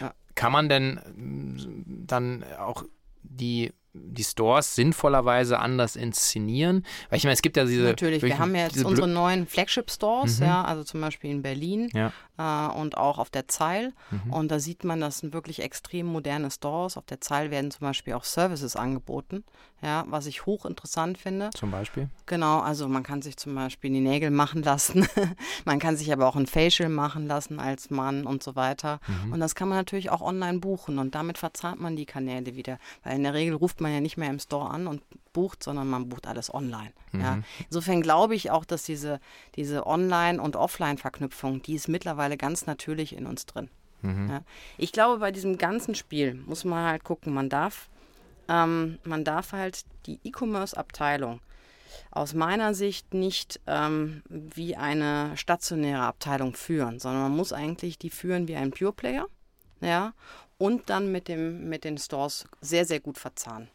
[0.00, 0.14] Ja.
[0.34, 2.84] Kann man denn mm, dann auch
[3.22, 3.72] die
[4.04, 6.84] die Stores sinnvollerweise anders inszenieren?
[7.10, 7.82] Weil ich meine, es gibt ja diese.
[7.82, 10.46] Natürlich, wir haben ja jetzt unsere neuen Flagship-Stores, mhm.
[10.46, 12.12] ja, also zum Beispiel in Berlin ja.
[12.38, 13.92] äh, und auch auf der Zeil.
[14.10, 14.32] Mhm.
[14.32, 16.96] Und da sieht man, das sind wirklich extrem moderne Stores.
[16.96, 19.44] Auf der Zeil werden zum Beispiel auch Services angeboten,
[19.82, 21.50] ja, was ich hochinteressant finde.
[21.50, 22.08] Zum Beispiel?
[22.26, 25.06] Genau, also man kann sich zum Beispiel die Nägel machen lassen.
[25.64, 29.00] man kann sich aber auch ein Facial machen lassen als Mann und so weiter.
[29.06, 29.32] Mhm.
[29.34, 32.78] Und das kann man natürlich auch online buchen und damit verzahnt man die Kanäle wieder.
[33.02, 35.62] Weil in der Regel ruft man man ja nicht mehr im Store an und bucht,
[35.62, 36.92] sondern man bucht alles online.
[37.12, 37.20] Mhm.
[37.20, 37.38] Ja.
[37.66, 39.20] Insofern glaube ich auch, dass diese,
[39.54, 43.70] diese Online- und Offline-Verknüpfung, die ist mittlerweile ganz natürlich in uns drin.
[44.02, 44.28] Mhm.
[44.28, 44.40] Ja.
[44.76, 47.88] Ich glaube, bei diesem ganzen Spiel muss man halt gucken, man darf,
[48.48, 51.40] ähm, man darf halt die E-Commerce-Abteilung
[52.10, 58.10] aus meiner Sicht nicht ähm, wie eine stationäre Abteilung führen, sondern man muss eigentlich die
[58.10, 59.26] führen wie ein Pure Player,
[59.80, 60.14] ja,
[60.58, 63.68] und dann mit, dem, mit den Stores sehr, sehr gut verzahnen.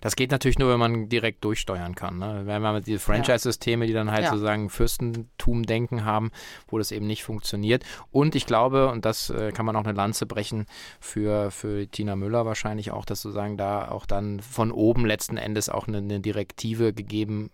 [0.00, 2.18] Das geht natürlich nur, wenn man direkt durchsteuern kann.
[2.18, 2.42] Ne?
[2.44, 4.30] Wenn man diese Franchise-Systeme, die dann halt ja.
[4.30, 6.30] sozusagen Fürstentum-Denken haben,
[6.68, 7.84] wo das eben nicht funktioniert.
[8.10, 10.66] Und ich glaube, und das äh, kann man auch eine Lanze brechen
[11.00, 15.68] für, für Tina Müller wahrscheinlich auch, dass sozusagen da auch dann von oben letzten Endes
[15.68, 17.50] auch eine, eine Direktive gegeben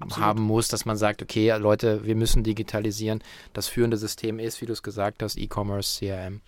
[0.00, 0.26] Absolut.
[0.26, 3.22] haben muss, dass man sagt, okay, Leute, wir müssen digitalisieren.
[3.52, 6.40] Das führende System ist, wie du es gesagt hast, E-Commerce, CRM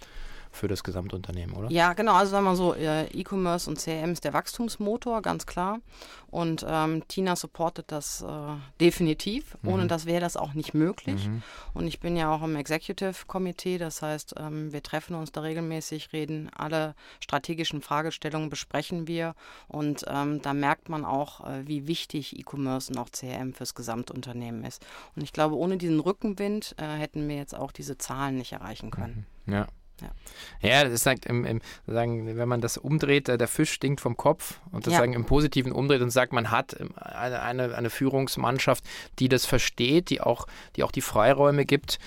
[0.54, 1.70] für das Gesamtunternehmen, oder?
[1.70, 2.14] Ja, genau.
[2.14, 5.80] Also sagen wir so, äh, E-Commerce und CRM ist der Wachstumsmotor, ganz klar.
[6.30, 8.26] Und ähm, Tina supportet das äh,
[8.80, 9.56] definitiv.
[9.62, 9.68] Mhm.
[9.68, 11.28] Ohne das wäre das auch nicht möglich.
[11.28, 11.42] Mhm.
[11.74, 15.42] Und ich bin ja auch im Executive Komitee, das heißt, ähm, wir treffen uns da
[15.42, 19.34] regelmäßig, reden alle strategischen Fragestellungen besprechen wir.
[19.68, 24.64] Und ähm, da merkt man auch, äh, wie wichtig E-Commerce und auch CRM fürs Gesamtunternehmen
[24.64, 24.84] ist.
[25.14, 28.90] Und ich glaube, ohne diesen Rückenwind äh, hätten wir jetzt auch diese Zahlen nicht erreichen
[28.90, 29.26] können.
[29.46, 29.52] Mhm.
[29.52, 29.66] Ja.
[30.00, 30.68] Ja.
[30.68, 34.16] ja, das ist halt im, im, sagen, wenn man das umdreht, der Fisch stinkt vom
[34.16, 34.98] Kopf und das ja.
[34.98, 38.84] sagen im Positiven umdreht und sagt, man hat eine, eine, eine Führungsmannschaft,
[39.20, 42.00] die das versteht, die auch, die auch die Freiräume gibt,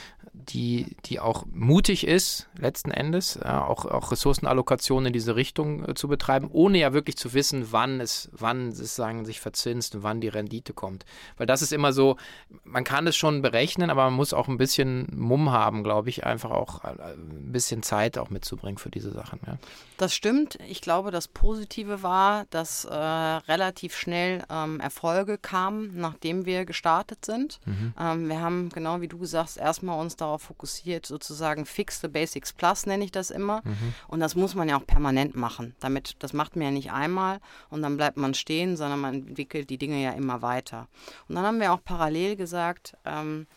[0.50, 5.94] die, die auch mutig ist, letzten Endes, ja, auch, auch Ressourcenallokationen in diese Richtung äh,
[5.94, 10.04] zu betreiben, ohne ja wirklich zu wissen, wann es, wann es sagen, sich verzinst und
[10.04, 11.06] wann die Rendite kommt.
[11.38, 12.18] Weil das ist immer so,
[12.64, 16.26] man kann es schon berechnen, aber man muss auch ein bisschen Mumm haben, glaube ich,
[16.26, 19.40] einfach auch äh, ein bisschen Zeit auch mitzubringen für diese Sachen.
[19.46, 19.58] Ja.
[19.98, 20.58] Das stimmt.
[20.68, 27.26] Ich glaube, das Positive war, dass äh, relativ schnell ähm, Erfolge kamen, nachdem wir gestartet
[27.26, 27.60] sind.
[27.66, 27.94] Mhm.
[28.00, 32.54] Ähm, wir haben, genau wie du sagst, erstmal uns darauf fokussiert, sozusagen Fix the Basics
[32.54, 33.62] Plus nenne ich das immer.
[33.64, 33.94] Mhm.
[34.08, 35.76] Und das muss man ja auch permanent machen.
[35.80, 39.70] Damit, das macht man ja nicht einmal und dann bleibt man stehen, sondern man entwickelt
[39.70, 40.88] die Dinge ja immer weiter.
[41.28, 43.48] Und dann haben wir auch parallel gesagt, ähm,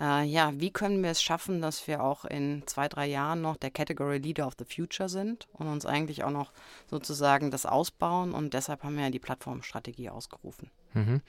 [0.00, 3.56] äh, ja, wie können wir es schaffen, dass wir auch in zwei, drei Jahren noch
[3.56, 6.52] der Category Leader of the Future sind und uns eigentlich auch noch
[6.88, 10.70] sozusagen das ausbauen und deshalb haben wir ja die Plattformstrategie ausgerufen.
[10.94, 11.20] Mhm.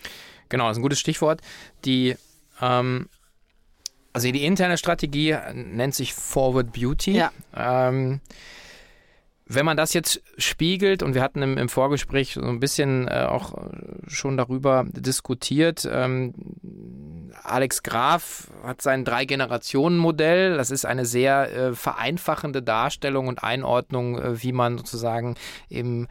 [0.50, 1.42] Genau, das ist ein gutes Stichwort.
[1.86, 2.16] Die
[2.62, 3.10] ähm,
[4.14, 7.14] also die interne Strategie nennt sich Forward Beauty.
[7.14, 7.32] Ja.
[7.56, 8.22] Ähm,
[9.52, 13.26] wenn man das jetzt spiegelt, und wir hatten im, im Vorgespräch so ein bisschen äh,
[13.28, 13.54] auch
[14.08, 16.36] schon darüber diskutiert, ähm,
[17.44, 20.56] Alex Graf hat sein Drei-Generationen-Modell.
[20.56, 25.36] Das ist eine sehr äh, vereinfachende Darstellung und Einordnung, äh, wie man sozusagen
[25.68, 26.08] im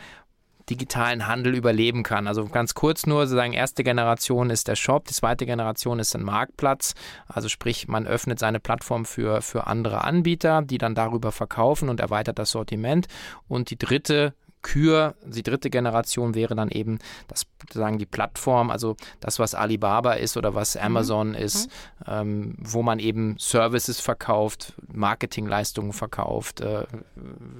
[0.70, 2.26] digitalen Handel überleben kann.
[2.26, 6.22] Also ganz kurz nur, sozusagen erste Generation ist der Shop, die zweite Generation ist ein
[6.22, 6.94] Marktplatz.
[7.26, 12.00] Also sprich, man öffnet seine Plattform für, für andere Anbieter, die dann darüber verkaufen und
[12.00, 13.06] erweitert das Sortiment.
[13.48, 18.96] Und die dritte Kür, die dritte Generation wäre dann eben das sagen die Plattform, also
[19.20, 20.80] das, was Alibaba ist oder was mhm.
[20.82, 21.34] Amazon mhm.
[21.34, 21.70] ist,
[22.06, 26.84] ähm, wo man eben Services verkauft, Marketingleistungen verkauft, äh,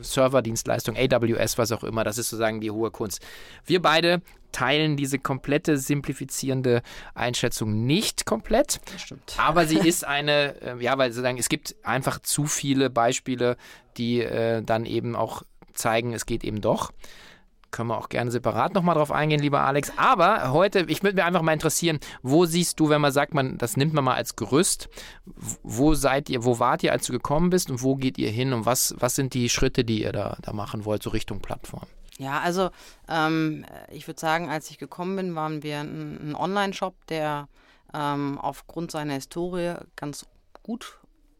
[0.00, 2.04] Serverdienstleistungen, AWS, was auch immer.
[2.04, 3.20] Das ist sozusagen die hohe Kunst.
[3.64, 6.82] Wir beide teilen diese komplette simplifizierende
[7.14, 8.80] Einschätzung nicht komplett.
[9.36, 13.56] Aber sie ist eine, äh, ja, weil sozusagen es gibt einfach zu viele Beispiele,
[13.96, 15.42] die äh, dann eben auch
[15.78, 16.92] zeigen, es geht eben doch.
[17.70, 19.92] Können wir auch gerne separat nochmal drauf eingehen, lieber Alex.
[19.96, 23.58] Aber heute, ich würde mir einfach mal interessieren, wo siehst du, wenn man sagt, man,
[23.58, 24.88] das nimmt man mal als Gerüst,
[25.62, 28.54] wo seid ihr, wo wart ihr, als du gekommen bist und wo geht ihr hin
[28.54, 31.86] und was, was sind die Schritte, die ihr da, da machen wollt, so Richtung Plattform?
[32.18, 32.70] Ja, also
[33.08, 37.48] ähm, ich würde sagen, als ich gekommen bin, waren wir ein, Online-Shop, der
[37.94, 40.26] ähm, aufgrund seiner Historie ganz
[40.62, 40.98] gut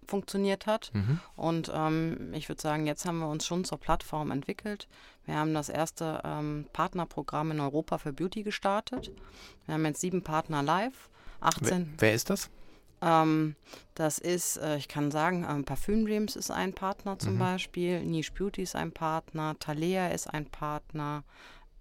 [0.09, 0.91] funktioniert hat.
[0.95, 1.21] Mhm.
[1.37, 4.89] Und ähm, ich würde sagen, jetzt haben wir uns schon zur Plattform entwickelt.
[5.27, 9.13] Wir haben das erste ähm, Partnerprogramm in Europa für Beauty gestartet.
[9.67, 11.11] Wir haben jetzt sieben Partner live.
[11.41, 11.69] 18.
[11.69, 12.51] Wer, wer ist das?
[13.01, 13.55] Ähm,
[13.95, 17.39] das ist, äh, ich kann sagen, ähm, Parfüm Dreams ist ein Partner zum mhm.
[17.39, 21.23] Beispiel, Niche Beauty ist ein Partner, Thalea ist ein Partner,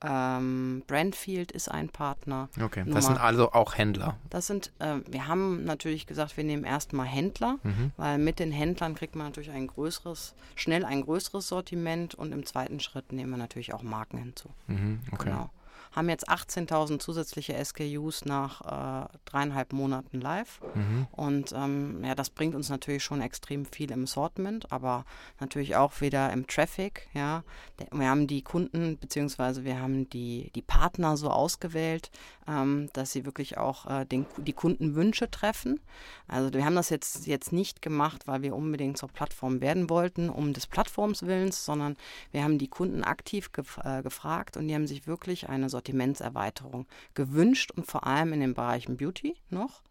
[0.02, 2.50] ähm, Brandfield ist ein Partner.
[2.62, 4.18] Okay, Nummer, das sind also auch Händler.
[4.30, 7.92] Das sind, äh, wir haben natürlich gesagt, wir nehmen erstmal Händler, mhm.
[7.98, 12.46] weil mit den Händlern kriegt man natürlich ein größeres, schnell ein größeres Sortiment und im
[12.46, 14.50] zweiten Schritt nehmen wir natürlich auch Marken hinzu.
[14.68, 15.26] Mhm, okay.
[15.26, 15.50] Genau
[15.92, 20.60] haben jetzt 18.000 zusätzliche SKUs nach äh, dreieinhalb Monaten live.
[20.76, 21.08] Mhm.
[21.12, 25.06] Und ähm, ja, das bringt uns natürlich schon extrem viel im Sortiment, aber
[25.40, 27.08] natürlich auch wieder im Traffic.
[27.14, 27.44] Ja,
[27.92, 32.12] wir haben die Kunden beziehungsweise wir haben die, die Partner so ausgewählt,
[32.48, 35.80] ähm, dass sie wirklich auch äh, den, die Kundenwünsche treffen.
[36.28, 40.30] Also wir haben das jetzt, jetzt nicht gemacht, weil wir unbedingt zur Plattform werden wollten,
[40.30, 41.98] um des Plattforms willens, sondern
[42.32, 46.88] wir haben die Kunden aktiv gef äh, gefragt und die haben sich wirklich eine Sortimentserweiterung
[47.14, 49.84] gewünscht und vor allem in den Bereichen Beauty noch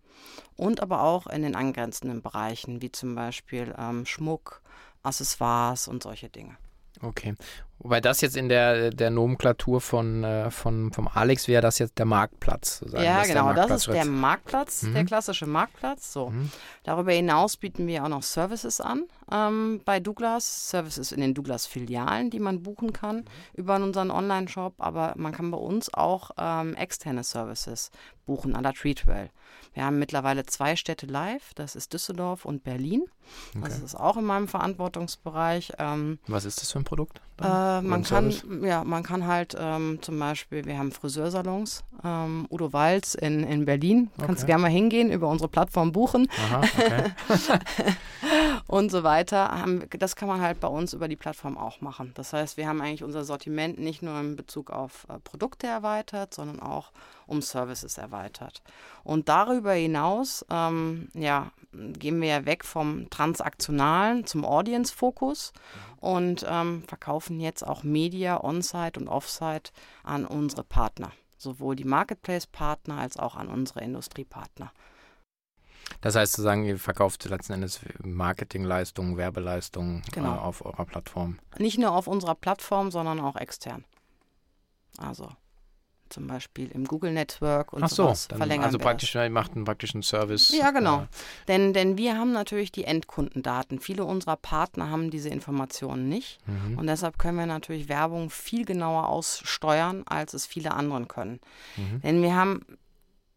[0.57, 4.63] und aber auch in den angrenzenden Bereichen, wie zum Beispiel ähm, Schmuck,
[5.03, 6.57] Accessoires und solche Dinge.
[7.03, 7.35] Okay.
[7.79, 11.99] Wobei das jetzt in der, der Nomenklatur von, äh, von, vom Alex wäre das jetzt
[11.99, 12.79] der Marktplatz.
[12.79, 13.05] Sozusagen.
[13.05, 14.95] Ja, das genau, das ist der Marktplatz, mhm.
[14.95, 16.13] der klassische Marktplatz.
[16.13, 16.31] So.
[16.31, 16.51] Mhm.
[16.85, 22.31] Darüber hinaus bieten wir auch noch Services an ähm, bei Douglas, Services in den Douglas-Filialen,
[22.31, 23.25] die man buchen kann mhm.
[23.55, 27.91] über unseren Online-Shop, aber man kann bei uns auch ähm, externe Services
[28.25, 29.31] buchen an der Treatwell.
[29.77, 33.05] Wir haben mittlerweile zwei Städte live, das ist Düsseldorf und Berlin.
[33.55, 33.69] Okay.
[33.69, 35.75] Das ist auch in meinem Verantwortungsbereich.
[35.79, 37.21] Ähm, Was ist das für ein Produkt?
[37.43, 42.73] Äh, man, kann, ja, man kann halt ähm, zum Beispiel, wir haben Friseursalons, ähm, Udo
[42.73, 44.29] Walz in, in Berlin, okay.
[44.29, 47.13] kannst gerne mal hingehen, über unsere Plattform buchen Aha, okay.
[48.67, 49.63] und so weiter.
[49.91, 52.13] Das kann man halt bei uns über die Plattform auch machen.
[52.15, 56.33] Das heißt, wir haben eigentlich unser Sortiment nicht nur in Bezug auf äh, Produkte erweitert,
[56.33, 56.93] sondern auch
[57.27, 58.63] um Services erweitert.
[59.05, 65.53] Und darüber hinaus ähm, ja, gehen wir ja weg vom Transaktionalen zum Audience-Fokus
[66.01, 71.13] und ähm, verkaufen jetzt auch Media on-site und off-site an unsere Partner.
[71.37, 74.73] Sowohl die Marketplace-Partner als auch an unsere Industriepartner.
[76.01, 80.35] Das heißt sozusagen, ihr verkauft letzten Endes Marketingleistungen, Werbeleistungen genau.
[80.35, 81.39] äh, auf eurer Plattform.
[81.59, 83.85] Nicht nur auf unserer Plattform, sondern auch extern.
[84.99, 85.31] Also
[86.09, 89.55] zum Beispiel im Google Network und Ach so, sowas dann, verlängern Also praktisch, ihr macht
[89.55, 90.55] einen praktischen Service.
[90.57, 91.03] Ja, genau.
[91.03, 91.07] Äh,
[91.49, 93.81] denn, denn wir haben natürlich die Endkundendaten.
[93.81, 96.39] Viele unserer Partner haben diese Informationen nicht.
[96.47, 96.79] Mhm.
[96.79, 101.41] Und deshalb können wir natürlich Werbung viel genauer aussteuern, als es viele anderen können.
[101.77, 102.01] Mhm.
[102.03, 102.61] Denn wir haben,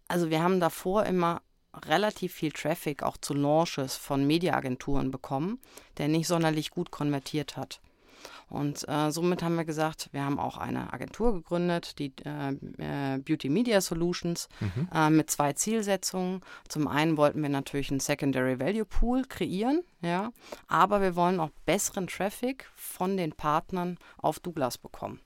[0.07, 1.41] also wir haben davor immer
[1.87, 5.59] relativ viel Traffic auch zu Launches von Mediaagenturen bekommen,
[5.97, 7.79] der nicht sonderlich gut konvertiert hat.
[8.49, 13.19] Und äh, somit haben wir gesagt, wir haben auch eine Agentur gegründet, die äh, äh,
[13.19, 14.89] Beauty Media Solutions, mhm.
[14.93, 16.41] Äh, mit zwei Zielsetzungen.
[16.67, 20.31] Zum einen wollten wir natürlich einen Secondary Value Pool kreieren, ja,
[20.67, 25.19] aber wir wollen auch besseren Traffic von den Partnern auf Douglas bekommen.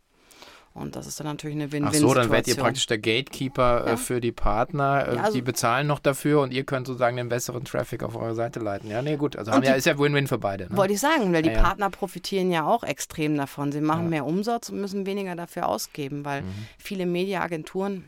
[0.74, 2.10] Und das ist dann natürlich eine Win-Win-Situation.
[2.10, 3.98] Ach so, dann werdet ihr praktisch der Gatekeeper äh, ja.
[3.98, 5.08] für die Partner.
[5.08, 8.16] Äh, ja, also die bezahlen noch dafür und ihr könnt sozusagen den besseren Traffic auf
[8.16, 8.90] eure Seite leiten.
[8.90, 9.36] Ja, nee, gut.
[9.36, 10.64] Also haben ja, ist ja Win-Win für beide.
[10.66, 10.76] Ne?
[10.76, 13.72] Wollte ich sagen, weil die Partner profitieren ja auch extrem davon.
[13.72, 16.68] Sie machen mehr Umsatz und müssen weniger dafür ausgeben, weil mhm.
[16.80, 18.06] viele Mediaagenturen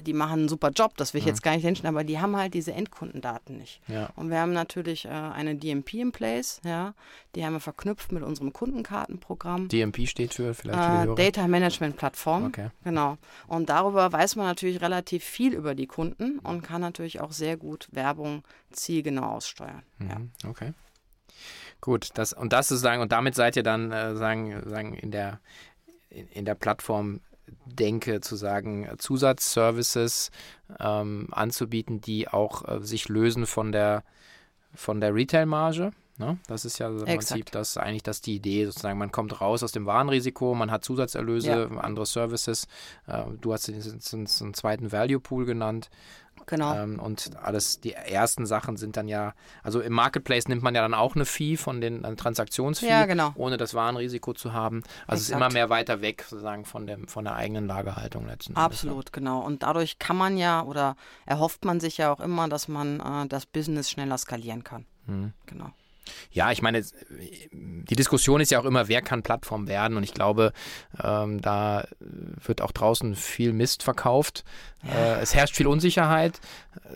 [0.00, 1.32] die machen einen super Job, das will ich ja.
[1.32, 3.80] jetzt gar nicht hinstellen, aber die haben halt diese Endkundendaten nicht.
[3.88, 4.10] Ja.
[4.16, 6.94] Und wir haben natürlich äh, eine DMP in place, ja,
[7.34, 9.68] die haben wir verknüpft mit unserem Kundenkartenprogramm.
[9.68, 12.46] DMP steht für vielleicht äh, Data Management Plattform.
[12.46, 12.68] Okay.
[12.84, 13.18] Genau.
[13.46, 17.56] Und darüber weiß man natürlich relativ viel über die Kunden und kann natürlich auch sehr
[17.56, 19.82] gut Werbung zielgenau aussteuern.
[19.98, 20.08] Mhm.
[20.08, 20.48] Ja.
[20.48, 20.72] Okay.
[21.80, 25.10] Gut, das und das ist sagen und damit seid ihr dann äh, sagen, sagen in
[25.10, 25.40] der
[26.10, 27.20] in, in der Plattform
[27.66, 30.30] denke, zu sagen, Zusatzservices
[30.78, 34.04] ähm, anzubieten, die auch äh, sich lösen von der,
[34.74, 35.92] von der Retail-Marge.
[36.18, 36.36] Ne?
[36.48, 39.70] Das ist ja im Prinzip das eigentlich das die Idee, sozusagen, man kommt raus aus
[39.70, 41.80] dem Warenrisiko, man hat Zusatzerlöse, ja.
[41.80, 42.66] andere Services.
[43.06, 45.90] Äh, du hast den, den, den zweiten Value Pool genannt.
[46.46, 46.74] Genau.
[46.74, 50.82] Ähm, und alles, die ersten Sachen sind dann ja, also im Marketplace nimmt man ja
[50.82, 53.32] dann auch eine Fee von den Transaktionsfee, ja, genau.
[53.34, 54.82] ohne das Warenrisiko zu haben.
[55.06, 58.54] Also es ist immer mehr weiter weg sozusagen von, dem, von der eigenen Lagerhaltung letzten
[58.54, 58.58] ne?
[58.58, 59.40] Absolut, genau.
[59.40, 60.96] Und dadurch kann man ja oder
[61.26, 64.86] erhofft man sich ja auch immer, dass man äh, das Business schneller skalieren kann.
[65.06, 65.32] Mhm.
[65.46, 65.72] Genau.
[66.30, 66.82] Ja, ich meine,
[67.52, 69.96] die Diskussion ist ja auch immer, wer kann Plattform werden?
[69.96, 70.52] Und ich glaube,
[71.02, 74.44] ähm, da wird auch draußen viel Mist verkauft.
[74.86, 74.92] Ja.
[74.92, 76.40] Äh, es herrscht viel Unsicherheit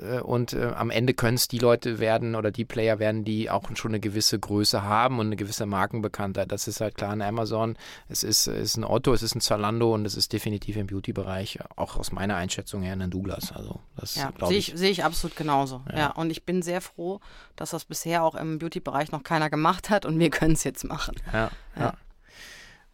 [0.03, 3.51] äh, und äh, am Ende können es die Leute werden oder die Player werden, die
[3.51, 6.53] auch schon eine gewisse Größe haben und eine gewisse Markenbekanntheit.
[6.53, 7.77] Das ist halt klar ein Amazon,
[8.09, 11.59] es ist, ist ein Otto, es ist ein Zalando und es ist definitiv im Beauty-Bereich,
[11.77, 13.53] auch aus meiner Einschätzung her, ein Douglas.
[13.53, 15.83] Also das ja, sehe ich, seh ich absolut genauso.
[15.91, 15.99] Ja.
[15.99, 17.21] ja, und ich bin sehr froh,
[17.57, 20.85] dass das bisher auch im Beauty-Bereich noch keiner gemacht hat und wir können es jetzt
[20.85, 21.17] machen.
[21.33, 21.95] Ja, ja.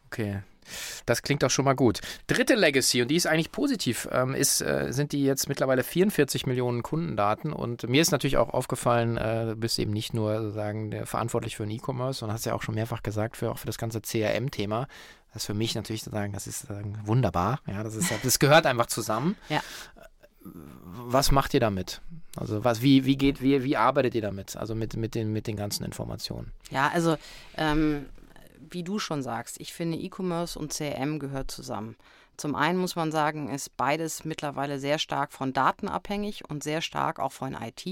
[0.06, 0.40] Okay.
[1.06, 2.00] Das klingt doch schon mal gut.
[2.26, 6.46] Dritte Legacy, und die ist eigentlich positiv, ähm, ist, äh, sind die jetzt mittlerweile 44
[6.46, 7.52] Millionen Kundendaten.
[7.52, 11.56] Und mir ist natürlich auch aufgefallen, äh, du bist eben nicht nur sozusagen der verantwortlich
[11.56, 14.00] für den E-Commerce und hast ja auch schon mehrfach gesagt, für, auch für das ganze
[14.00, 14.86] CRM-Thema.
[15.32, 17.60] Das ist für mich natürlich sozusagen, das ist sozusagen wunderbar.
[17.66, 19.36] Ja, das, ist, das gehört einfach zusammen.
[19.48, 19.62] Ja.
[20.90, 22.00] Was macht ihr damit?
[22.36, 24.56] Also was, wie, wie geht, wie, wie arbeitet ihr damit?
[24.56, 26.52] Also mit, mit, den, mit den ganzen Informationen?
[26.70, 27.16] Ja, also
[27.56, 28.06] ähm,
[28.70, 31.96] wie du schon sagst, ich finde E-Commerce und CRM gehört zusammen.
[32.38, 36.82] Zum einen muss man sagen, ist beides mittlerweile sehr stark von Daten abhängig und sehr
[36.82, 37.84] stark auch von IT.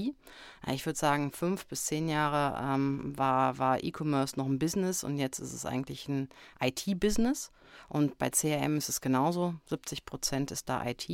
[0.71, 5.17] Ich würde sagen, fünf bis zehn Jahre ähm, war, war E-Commerce noch ein Business und
[5.17, 6.29] jetzt ist es eigentlich ein
[6.61, 7.51] IT-Business.
[7.89, 9.55] Und bei CRM ist es genauso.
[9.67, 11.07] 70 Prozent ist da IT.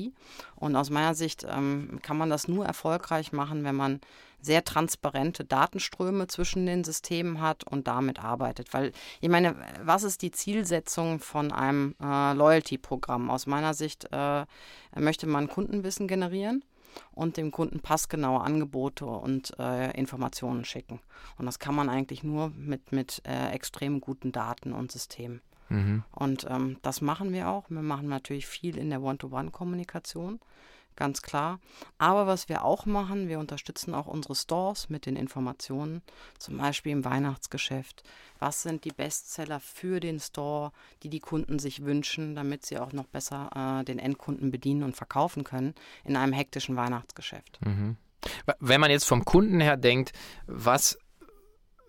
[0.56, 4.02] Und aus meiner Sicht ähm, kann man das nur erfolgreich machen, wenn man
[4.44, 8.74] sehr transparente Datenströme zwischen den Systemen hat und damit arbeitet.
[8.74, 13.30] Weil ich meine, was ist die Zielsetzung von einem äh, Loyalty-Programm?
[13.30, 14.46] Aus meiner Sicht äh,
[14.96, 16.64] möchte man Kundenwissen generieren
[17.12, 21.00] und dem Kunden passgenaue Angebote und äh, Informationen schicken.
[21.38, 25.42] Und das kann man eigentlich nur mit, mit äh, extrem guten Daten und Systemen.
[25.70, 26.04] Mhm.
[26.12, 27.70] Und ähm, das machen wir auch.
[27.70, 30.40] Wir machen natürlich viel in der One-to-One-Kommunikation
[30.96, 31.60] ganz klar.
[31.98, 36.02] Aber was wir auch machen, wir unterstützen auch unsere Stores mit den Informationen,
[36.38, 38.04] zum Beispiel im Weihnachtsgeschäft.
[38.40, 40.72] Was sind die Bestseller für den Store,
[41.04, 44.96] die die Kunden sich wünschen, damit sie auch noch besser äh, den Endkunden bedienen und
[44.96, 45.74] verkaufen können
[46.04, 47.60] in einem hektischen Weihnachtsgeschäft.
[47.66, 47.98] Mhm.
[48.60, 50.14] Wenn man jetzt vom Kunden her denkt,
[50.48, 50.98] was,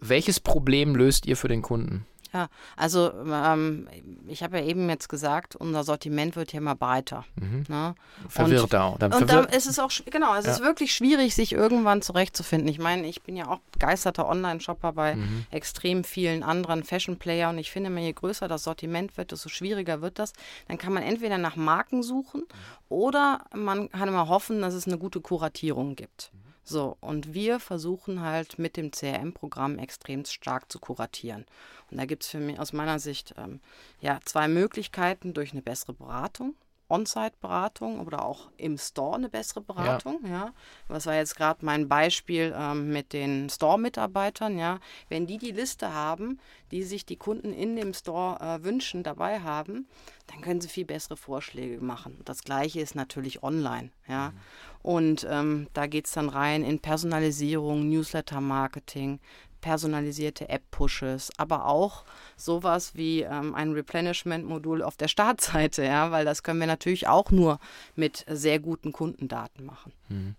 [0.00, 2.06] welches Problem löst ihr für den Kunden?
[2.34, 3.86] Ja, also ähm,
[4.26, 7.24] ich habe ja eben jetzt gesagt, unser Sortiment wird ja immer breiter.
[7.36, 7.64] Mhm.
[7.68, 7.94] Ne?
[8.28, 8.98] Verwirrt auch.
[8.98, 10.50] Dann und dann ist es auch, genau, es ja.
[10.50, 12.68] ist wirklich schwierig, sich irgendwann zurechtzufinden.
[12.68, 15.46] Ich meine, ich bin ja auch begeisterter Online-Shopper bei mhm.
[15.52, 20.18] extrem vielen anderen Fashion-Player und ich finde je größer das Sortiment wird, desto schwieriger wird
[20.18, 20.32] das.
[20.66, 22.42] Dann kann man entweder nach Marken suchen
[22.88, 26.32] oder man kann immer hoffen, dass es eine gute Kuratierung gibt.
[26.64, 31.44] So, und wir versuchen halt mit dem CRM-Programm extrem stark zu kuratieren.
[31.90, 33.60] Und da gibt es für mich aus meiner Sicht ähm,
[34.00, 36.54] ja, zwei Möglichkeiten durch eine bessere Beratung.
[36.88, 40.20] On-Site-Beratung oder auch im Store eine bessere Beratung.
[40.24, 40.30] Ja.
[40.30, 40.54] ja.
[40.88, 44.58] Was war jetzt gerade mein Beispiel ähm, mit den Store-Mitarbeitern?
[44.58, 46.38] Ja, wenn die die Liste haben,
[46.70, 49.88] die sich die Kunden in dem Store äh, wünschen, dabei haben,
[50.26, 52.20] dann können sie viel bessere Vorschläge machen.
[52.24, 53.90] Das Gleiche ist natürlich online.
[54.08, 54.30] Ja.
[54.30, 54.40] Mhm.
[54.82, 59.20] Und ähm, da geht es dann rein in Personalisierung, Newsletter-Marketing,
[59.64, 62.04] personalisierte App-Pushes, aber auch
[62.36, 67.30] sowas wie ähm, ein Replenishment-Modul auf der Startseite, ja, weil das können wir natürlich auch
[67.30, 67.58] nur
[67.96, 69.92] mit sehr guten Kundendaten machen.
[70.10, 70.34] Mhm.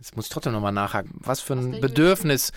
[0.00, 1.12] Jetzt muss ich trotzdem nochmal nachhaken.
[1.20, 2.50] Was für ein Bedürfnis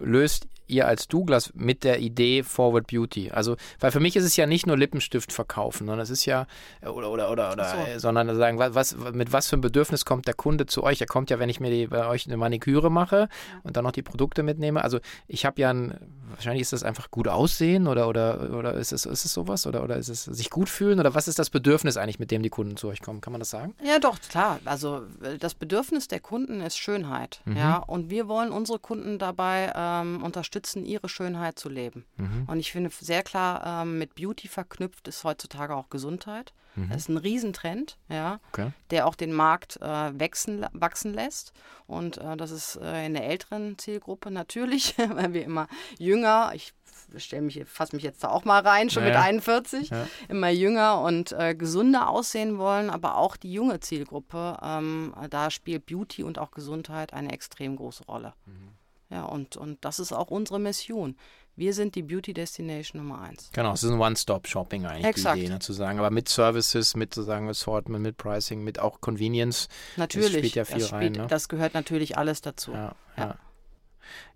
[0.00, 3.30] löst ihr als Douglas mit der Idee Forward Beauty?
[3.30, 6.46] Also, weil für mich ist es ja nicht nur Lippenstift verkaufen, sondern es ist ja,
[6.82, 7.98] oder, oder, oder, oder, so.
[7.98, 11.00] sondern sagen, was, mit was für ein Bedürfnis kommt der Kunde zu euch?
[11.00, 13.28] Er kommt ja, wenn ich mir die, bei euch eine Maniküre mache
[13.62, 14.82] und dann noch die Produkte mitnehme.
[14.82, 15.98] Also, ich habe ja ein,
[16.34, 19.66] wahrscheinlich ist das einfach gut aussehen oder, oder, oder ist es, ist es sowas?
[19.66, 21.00] Oder, oder ist es sich gut fühlen?
[21.00, 23.20] Oder was ist das Bedürfnis eigentlich, mit dem die Kunden zu euch kommen?
[23.20, 23.74] Kann man das sagen?
[23.84, 24.60] Ja, doch, klar.
[24.64, 25.02] Also,
[25.38, 27.40] das Bedürfnis der Kunden ist Schönheit.
[27.44, 27.56] Mhm.
[27.56, 32.04] Ja, und wir wollen unsere Kunden dabei ähm, unterstützen unterstützen, ihre Schönheit zu leben.
[32.16, 32.44] Mhm.
[32.46, 36.52] Und ich finde sehr klar, ähm, mit Beauty verknüpft ist heutzutage auch Gesundheit.
[36.74, 36.88] Mhm.
[36.90, 38.72] Das ist ein Riesentrend, ja, okay.
[38.90, 41.52] der auch den Markt äh, wachsen, wachsen lässt.
[41.86, 46.74] Und äh, das ist äh, in der älteren Zielgruppe natürlich, weil wir immer jünger, ich
[47.16, 50.06] stelle mich, fasse mich jetzt da auch mal rein, schon ja, mit 41, ja.
[50.28, 55.86] immer jünger und äh, gesunder aussehen wollen, aber auch die junge Zielgruppe, ähm, da spielt
[55.86, 58.34] Beauty und auch Gesundheit eine extrem große Rolle.
[58.46, 58.81] Mhm.
[59.12, 61.16] Ja, und, und das ist auch unsere Mission.
[61.54, 63.50] Wir sind die Beauty Destination Nummer eins.
[63.52, 65.36] Genau, es ist ein One-Stop-Shopping eigentlich, Exakt.
[65.36, 65.98] die Idee, ne, zu sagen.
[65.98, 69.68] Aber mit Services, mit sozusagen Assortment, mit Pricing, mit auch Convenience.
[69.98, 70.32] Natürlich.
[70.32, 71.12] Das spielt ja viel das rein.
[71.12, 71.26] Ne?
[71.26, 72.72] Das gehört natürlich alles dazu.
[72.72, 72.94] ja.
[73.18, 73.24] ja.
[73.24, 73.38] ja.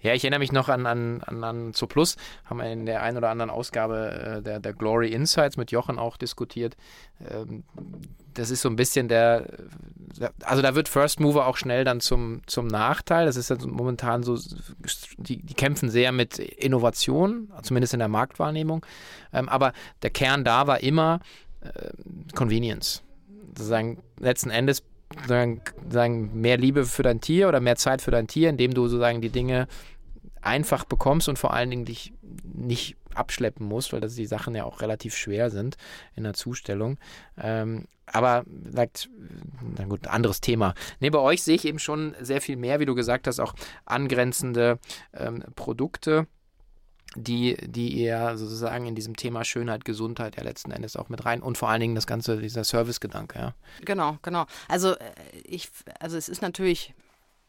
[0.01, 3.03] Ja, ich erinnere mich noch an, an, an, an zu Plus, haben wir in der
[3.03, 6.77] einen oder anderen Ausgabe äh, der, der Glory Insights mit Jochen auch diskutiert.
[7.29, 7.65] Ähm,
[8.35, 9.47] das ist so ein bisschen der,
[10.45, 13.27] also da wird First Mover auch schnell dann zum, zum Nachteil.
[13.27, 14.39] Das ist also momentan so,
[15.17, 18.85] die, die kämpfen sehr mit Innovation, zumindest in der Marktwahrnehmung.
[19.33, 21.21] Ähm, aber der Kern da war immer
[21.61, 21.91] äh,
[22.35, 23.03] Convenience.
[23.49, 24.83] Sozusagen letzten Endes
[25.27, 28.89] sagen, sagen, mehr Liebe für dein Tier oder mehr Zeit für dein Tier, indem du
[28.89, 29.69] sozusagen die Dinge
[30.43, 32.13] einfach bekommst und vor allen Dingen dich
[32.45, 35.77] nicht abschleppen musst, weil das die Sachen ja auch relativ schwer sind
[36.15, 36.99] in der Zustellung.
[37.39, 39.09] Ähm, aber sagt,
[39.77, 40.75] na gut, anderes Thema.
[41.01, 43.55] Nee, bei euch sehe ich eben schon sehr viel mehr, wie du gesagt hast, auch
[43.85, 44.79] angrenzende
[45.13, 46.29] ähm, Produkte
[47.17, 51.43] die, die ihr sozusagen in diesem Thema Schönheit, Gesundheit ja letzten Endes auch mit rein
[51.43, 53.55] und vor allen Dingen das Ganze, dieser Servicegedanke, ja.
[53.85, 54.47] Genau, genau.
[54.69, 54.99] Also äh,
[55.45, 56.95] ich, also es ist natürlich,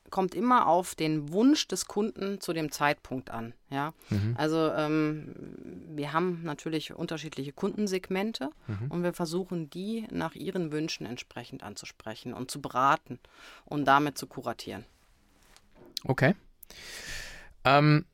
[0.09, 3.93] kommt immer auf den Wunsch des Kunden zu dem Zeitpunkt an, ja.
[4.09, 4.35] Mhm.
[4.37, 5.35] Also ähm,
[5.89, 8.89] wir haben natürlich unterschiedliche Kundensegmente mhm.
[8.89, 13.19] und wir versuchen die nach ihren Wünschen entsprechend anzusprechen und zu beraten
[13.65, 14.85] und damit zu kuratieren.
[16.05, 16.35] Okay.
[17.65, 18.05] Ähm,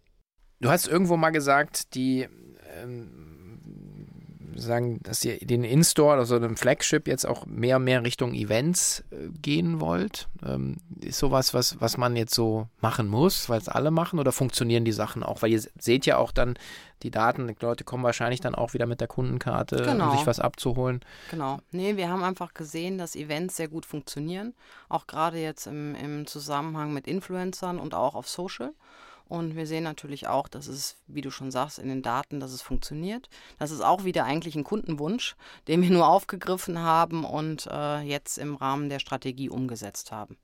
[0.64, 2.28] Du hast irgendwo mal gesagt, die
[2.82, 3.09] ähm,
[4.55, 9.03] sagen, dass ihr den In-Store, also dem Flagship jetzt auch mehr und mehr Richtung Events
[9.11, 10.28] äh, gehen wollt?
[10.45, 14.32] Ähm, ist sowas, was, was man jetzt so machen muss, weil es alle machen oder
[14.32, 15.41] funktionieren die Sachen auch?
[15.41, 16.55] Weil ihr seht ja auch dann
[17.03, 20.11] die Daten, die Leute kommen wahrscheinlich dann auch wieder mit der Kundenkarte, Genau.
[20.11, 21.01] um sich was abzuholen.
[21.32, 21.59] Genau.
[21.72, 24.53] Nee, wir haben einfach gesehen, dass Events sehr gut funktionieren.
[24.88, 28.74] Auch gerade jetzt im, im Zusammenhang mit Influencern und auch auf Social.
[29.28, 32.51] Und wir sehen natürlich auch, dass es, wie du schon sagst, in den Daten, dass
[32.51, 33.30] es funktioniert.
[33.57, 35.36] Das ist auch wieder eigentlich ein Kundenwunsch,
[35.67, 40.38] den wir nur aufgegriffen haben und äh, jetzt im Rahmen der Strategie umgesetzt haben.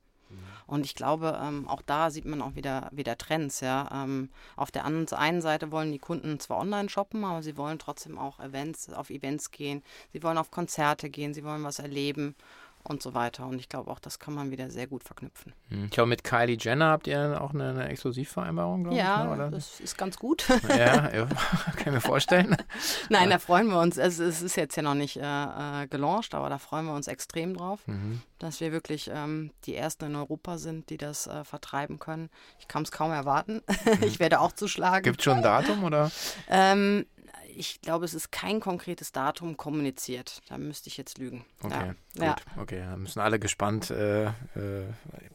[0.66, 3.58] Und ich glaube, ähm, auch da sieht man auch wieder, wieder Trends.
[3.58, 3.88] Ja?
[3.92, 8.16] Ähm, auf der einen Seite wollen die Kunden zwar online shoppen, aber sie wollen trotzdem
[8.16, 9.82] auch Events, auf Events gehen.
[10.12, 12.36] Sie wollen auf Konzerte gehen, sie wollen was erleben
[12.82, 13.46] und so weiter.
[13.46, 15.52] Und ich glaube auch, das kann man wieder sehr gut verknüpfen.
[15.68, 15.84] Hm.
[15.84, 19.28] Ich glaube, mit Kylie Jenner habt ihr auch eine, eine Exklusivvereinbarung, glaube ja, ich.
[19.28, 19.34] Ne?
[19.34, 19.50] Oder?
[19.50, 20.46] das ist ganz gut.
[20.68, 21.26] Ja, ja,
[21.76, 22.56] kann ich mir vorstellen.
[23.08, 23.96] Nein, da freuen wir uns.
[23.96, 27.06] Es, es ist jetzt ja noch nicht äh, äh, gelauncht, aber da freuen wir uns
[27.08, 28.22] extrem drauf, Mhm.
[28.38, 32.30] dass wir wirklich ähm, die Ersten in Europa sind, die das äh, vertreiben können.
[32.58, 33.62] Ich kann es kaum erwarten.
[34.02, 35.02] ich werde auch zuschlagen.
[35.02, 36.10] Gibt es schon ein Datum oder?
[36.48, 37.06] Ähm,
[37.56, 40.40] ich glaube, es ist kein konkretes Datum kommuniziert.
[40.48, 41.44] Da müsste ich jetzt lügen.
[41.62, 42.24] Okay, ja.
[42.24, 42.32] Ja.
[42.32, 42.42] gut.
[42.62, 44.30] Okay, dann müssen alle gespannt äh, äh,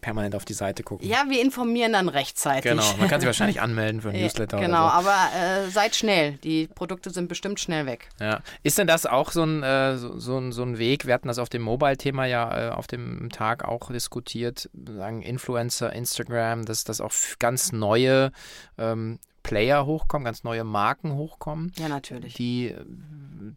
[0.02, 1.08] permanent auf die Seite gucken.
[1.08, 2.64] ja, wir informieren dann rechtzeitig.
[2.72, 5.10] Genau, man kann sich wahrscheinlich anmelden für ein Ja, Newsletter Genau, oder so.
[5.10, 6.34] aber äh, seid schnell.
[6.38, 8.10] Die Produkte sind bestimmt schnell weg.
[8.20, 8.42] Ja.
[8.64, 11.06] Ist denn das auch so ein, äh, so, so, ein, so ein Weg?
[11.06, 15.94] Wir hatten das auf dem Mobile-Thema ja äh, auf dem Tag auch diskutiert, sagen Influencer,
[15.94, 18.32] Instagram, dass das auch ganz neue
[18.78, 22.34] ähm, Player hochkommen, ganz neue Marken hochkommen, Ja, natürlich.
[22.34, 22.76] die,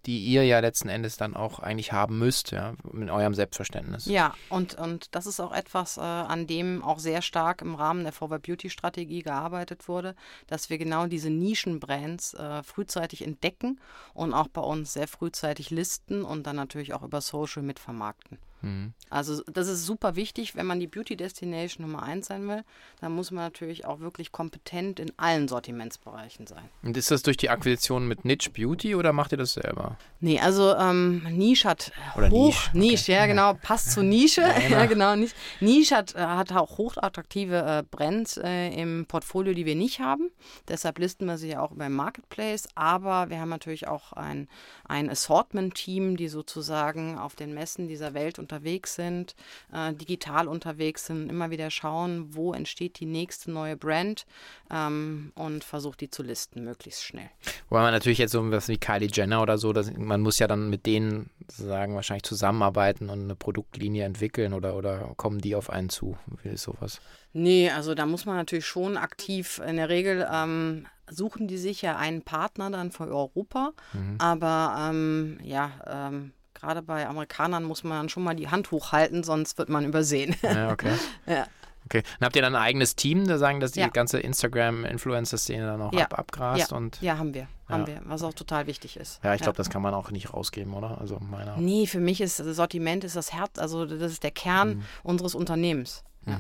[0.06, 4.06] die ihr ja letzten Endes dann auch eigentlich haben müsst, ja, in eurem Selbstverständnis.
[4.06, 8.04] Ja, und, und das ist auch etwas, äh, an dem auch sehr stark im Rahmen
[8.04, 10.14] der Forward Beauty Strategie gearbeitet wurde,
[10.46, 13.80] dass wir genau diese Nischenbrands äh, frühzeitig entdecken
[14.14, 18.38] und auch bei uns sehr frühzeitig listen und dann natürlich auch über Social mitvermarkten.
[18.62, 18.92] Mhm.
[19.10, 22.64] Also das ist super wichtig, wenn man die Beauty Destination Nummer eins sein will,
[23.00, 26.68] dann muss man natürlich auch wirklich kompetent in allen Sortimentsbereichen sein.
[26.82, 29.96] Und ist das durch die Akquisition mit Niche Beauty oder macht ihr das selber?
[30.20, 32.78] Nee, also ähm, Nische hat Oder hoch, Niche, okay.
[32.78, 37.56] Nische, ja genau, passt zu Nische, ja genau, Nische, Nische hat, äh, hat auch hochattraktive
[37.56, 40.30] äh, Brands äh, im Portfolio, die wir nicht haben,
[40.66, 44.48] deshalb listen wir sie ja auch beim Marketplace, aber wir haben natürlich auch ein,
[44.84, 49.34] ein Assortment-Team, die sozusagen auf den Messen dieser Welt unterwegs sind,
[49.72, 54.26] äh, digital unterwegs sind, immer wieder schauen, wo entsteht die nächste neue Brand
[54.70, 57.28] ähm, und versucht die zu listen, möglichst schnell.
[57.68, 60.46] Wobei man natürlich jetzt so was wie Kylie Jenner oder so, das, man muss ja
[60.46, 65.68] dann mit denen sozusagen wahrscheinlich zusammenarbeiten und eine Produktlinie entwickeln oder, oder kommen die auf
[65.68, 66.16] einen zu?
[66.42, 67.00] Wie ist sowas?
[67.34, 71.82] Nee, also da muss man natürlich schon aktiv, in der Regel ähm, suchen die sich
[71.82, 73.72] ja einen Partner dann für Europa,
[74.18, 79.58] aber ähm, ja, ähm, gerade bei Amerikanern muss man schon mal die Hand hochhalten, sonst
[79.58, 80.34] wird man übersehen.
[80.42, 80.92] Ja, okay.
[81.26, 81.46] ja.
[81.84, 82.02] Okay.
[82.18, 83.88] Dann habt ihr dann ein eigenes Team, da sagen, dass die Ja.
[83.88, 86.04] ganze Instagram-Influencer-Szene dann auch Ja.
[86.04, 87.86] ab, abgrast ja, und ja, haben wir, haben Ja.
[87.86, 89.22] wir, was auch total wichtig ist.
[89.24, 90.98] ja, ich glaube, das kann man auch nicht rausgeben, oder?
[91.00, 91.56] Also meiner.
[91.56, 94.82] Nee, für mich ist das Sortiment ist das Herz, also das ist der Kern Mhm.
[95.02, 96.04] unseres Unternehmens.
[96.26, 96.38] Ja.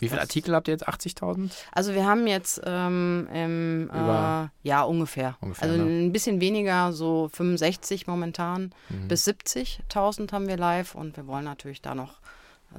[0.00, 0.88] Wie viele Artikel habt ihr jetzt?
[0.88, 1.50] 80.000?
[1.72, 6.04] Also wir haben jetzt ähm, im, äh, ja ungefähr, Ungefähr, also ne?
[6.06, 9.08] ein bisschen weniger, so 65 momentan Mhm.
[9.08, 12.20] bis 70.000 haben wir live und wir wollen natürlich da noch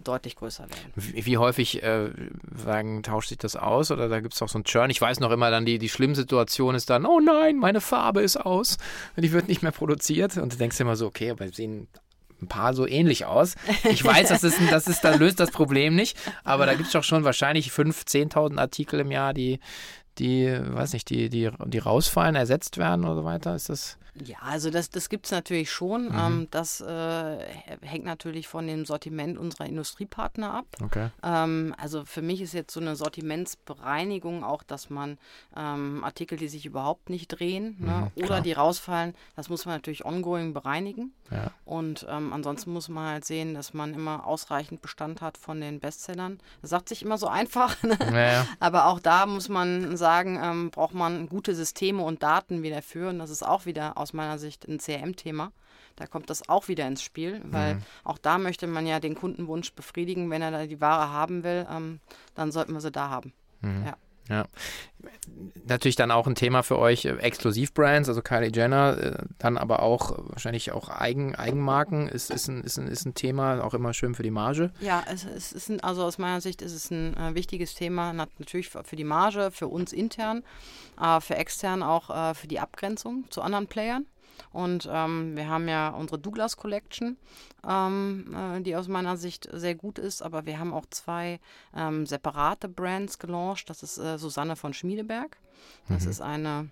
[0.04, 0.94] deutlich größer werden.
[0.96, 2.12] Wie, wie häufig äh,
[2.56, 4.90] sagen, tauscht sich das aus oder da gibt es auch so einen Churn?
[4.92, 8.22] Ich weiß noch immer dann, die, die schlimme Situation ist dann, oh nein, meine Farbe
[8.22, 8.78] ist aus,
[9.18, 11.88] die wird nicht mehr produziert und du denkst dir immer so, okay, aber sehen
[12.42, 13.56] ein paar so ähnlich aus.
[13.90, 16.94] Ich weiß, das, ist, das, ist, das löst das Problem nicht, aber da gibt es
[16.94, 19.60] doch schon wahrscheinlich 5.000, 10.000 Artikel im Jahr, die,
[20.18, 23.56] die, weiß nicht, die, die, die rausfallen, ersetzt werden oder so weiter.
[23.56, 23.98] Ist das?
[24.24, 26.14] Ja, also das, das gibt es natürlich schon.
[26.14, 27.38] Ähm, das äh,
[27.82, 30.66] hängt natürlich von dem Sortiment unserer Industriepartner ab.
[30.84, 31.10] Okay.
[31.24, 35.18] Ähm, also für mich ist jetzt so eine Sortimentsbereinigung auch, dass man
[35.56, 38.42] ähm, Artikel, die sich überhaupt nicht drehen ne, Mhm, oder klar.
[38.42, 41.14] die rausfallen, das muss man natürlich ongoing bereinigen.
[41.32, 41.52] Ja.
[41.66, 45.80] Und ähm, ansonsten muss man halt sehen, dass man immer ausreichend Bestand hat von den
[45.80, 46.40] Bestsellern.
[46.62, 47.98] Das sagt sich immer so einfach, ne?
[48.00, 48.48] Ja, ja.
[48.60, 53.10] aber auch da muss man sagen, ähm, braucht man gute Systeme und Daten wieder für.
[53.10, 55.52] Und das ist auch wieder aus meiner Sicht ein CRM-Thema.
[55.96, 57.84] Da kommt das auch wieder ins Spiel, weil Mhm.
[58.04, 60.30] auch da möchte man ja den Kundenwunsch befriedigen.
[60.30, 62.00] Wenn er da die Ware haben will, ähm,
[62.36, 63.34] dann sollten wir sie da haben.
[63.62, 63.86] Mhm.
[63.86, 63.98] Ja.
[64.30, 64.46] Ja.
[65.66, 69.82] Natürlich dann auch ein Thema für euch, äh, Exklusivbrands, also Kylie Jenner, äh, dann aber
[69.82, 73.94] auch wahrscheinlich auch Eigen, Eigenmarken ist, ist, ein, ist, ein, ist ein Thema, auch immer
[73.94, 74.72] schön für die Marge.
[74.82, 78.14] Ja, es, es ist ein, also aus meiner Sicht ist es ein äh, wichtiges Thema,
[78.14, 80.44] natürlich für, für, die Marge, für uns intern,
[81.02, 84.06] äh, für extern auch äh, für die Abgrenzung zu anderen Playern.
[84.52, 87.18] Und ähm, wir haben ja unsere Douglas Collection,
[87.68, 91.40] ähm, äh, die aus meiner Sicht sehr gut ist, aber wir haben auch zwei
[91.76, 93.70] ähm, separate Brands gelauncht.
[93.70, 95.38] Das ist äh, Susanne von Schmiedeberg.
[95.88, 96.12] Das mhm.
[96.12, 96.70] ist eine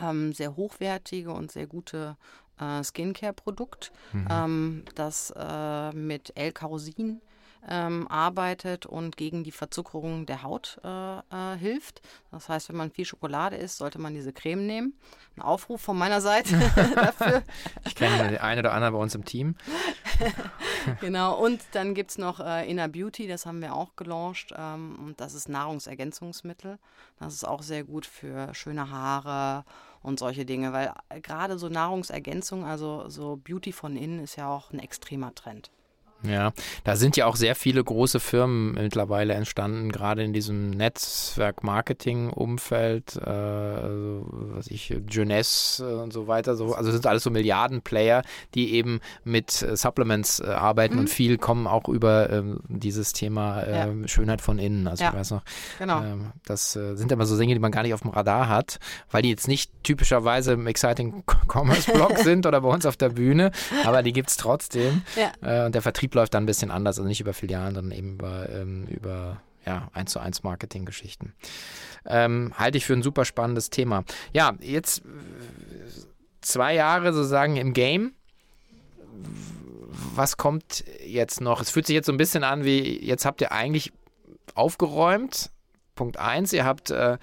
[0.00, 2.16] ähm, sehr hochwertige und sehr gute
[2.60, 4.28] äh, Skincare-Produkt, mhm.
[4.30, 7.20] Ähm, das äh, mit L-Carosin
[7.68, 12.02] ähm, arbeitet und gegen die Verzuckerung der Haut äh, äh, hilft.
[12.30, 14.98] Das heißt, wenn man viel Schokolade isst, sollte man diese Creme nehmen.
[15.36, 16.58] Ein Aufruf von meiner Seite
[16.94, 17.42] dafür.
[17.86, 19.56] Ich kenne den einen oder anderen bei uns im Team.
[21.00, 24.54] genau, und dann gibt es noch äh, Inner Beauty, das haben wir auch gelauncht.
[24.56, 26.78] Ähm, und das ist Nahrungsergänzungsmittel.
[27.18, 29.64] Das ist auch sehr gut für schöne Haare
[30.02, 34.48] und solche Dinge, weil äh, gerade so Nahrungsergänzung, also so Beauty von innen, ist ja
[34.48, 35.70] auch ein extremer Trend.
[36.26, 36.52] Ja,
[36.84, 43.30] da sind ja auch sehr viele große Firmen mittlerweile entstanden, gerade in diesem Netzwerk-Marketing-Umfeld, äh,
[43.30, 46.56] also, was ich, Jeunesse und so weiter.
[46.56, 48.22] So, also sind alles so Milliarden-Player,
[48.54, 51.00] die eben mit äh, Supplements äh, arbeiten mhm.
[51.00, 53.88] und viel kommen auch über ähm, dieses Thema äh, ja.
[54.08, 54.88] Schönheit von innen.
[54.88, 55.10] Also ja.
[55.10, 55.42] ich weiß noch,
[55.78, 56.02] genau.
[56.02, 58.78] Ähm, das äh, sind immer so Dinge, die man gar nicht auf dem Radar hat,
[59.10, 63.10] weil die jetzt nicht typischerweise im Exciting Commerce Blog sind oder bei uns auf der
[63.10, 63.50] Bühne,
[63.84, 65.02] aber die gibt es trotzdem.
[65.16, 65.32] Ja.
[65.42, 68.14] Äh, und der Vertrieb läuft dann ein bisschen anders, also nicht über Filialen, sondern eben
[68.14, 71.32] über, ähm, über ja, 1 zu 1 Marketing-Geschichten.
[72.06, 74.04] Ähm, halte ich für ein super spannendes Thema.
[74.32, 75.02] Ja, jetzt
[76.40, 78.12] zwei Jahre sozusagen im Game.
[80.14, 81.60] Was kommt jetzt noch?
[81.60, 83.92] Es fühlt sich jetzt so ein bisschen an wie, jetzt habt ihr eigentlich
[84.54, 85.50] aufgeräumt.
[85.94, 87.18] Punkt 1, ihr habt äh,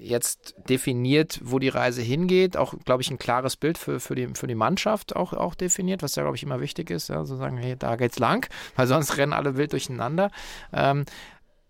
[0.00, 4.28] jetzt definiert, wo die Reise hingeht, auch, glaube ich, ein klares Bild für, für, die,
[4.34, 7.36] für die Mannschaft auch, auch definiert, was ja, glaube ich, immer wichtig ist, ja, so
[7.36, 10.30] sagen, hey, da geht's lang, weil sonst rennen alle wild durcheinander.
[10.72, 11.04] Ähm,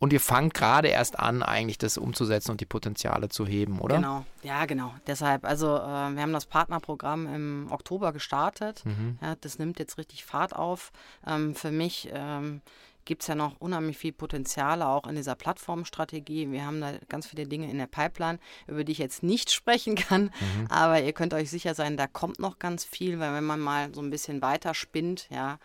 [0.00, 3.96] und ihr fangt gerade erst an, eigentlich das umzusetzen und die Potenziale zu heben, oder?
[3.96, 4.94] Genau, ja, genau.
[5.08, 8.84] Deshalb, also äh, wir haben das Partnerprogramm im Oktober gestartet.
[8.84, 9.18] Mhm.
[9.20, 10.92] Ja, das nimmt jetzt richtig Fahrt auf.
[11.26, 12.62] Ähm, für mich ähm,
[13.09, 16.52] gibt es ja noch unheimlich viel Potenziale auch in dieser Plattformstrategie.
[16.52, 19.96] Wir haben da ganz viele Dinge in der Pipeline, über die ich jetzt nicht sprechen
[19.96, 20.66] kann, mhm.
[20.68, 23.92] aber ihr könnt euch sicher sein, da kommt noch ganz viel, weil wenn man mal
[23.94, 25.59] so ein bisschen weiter spinnt, ja,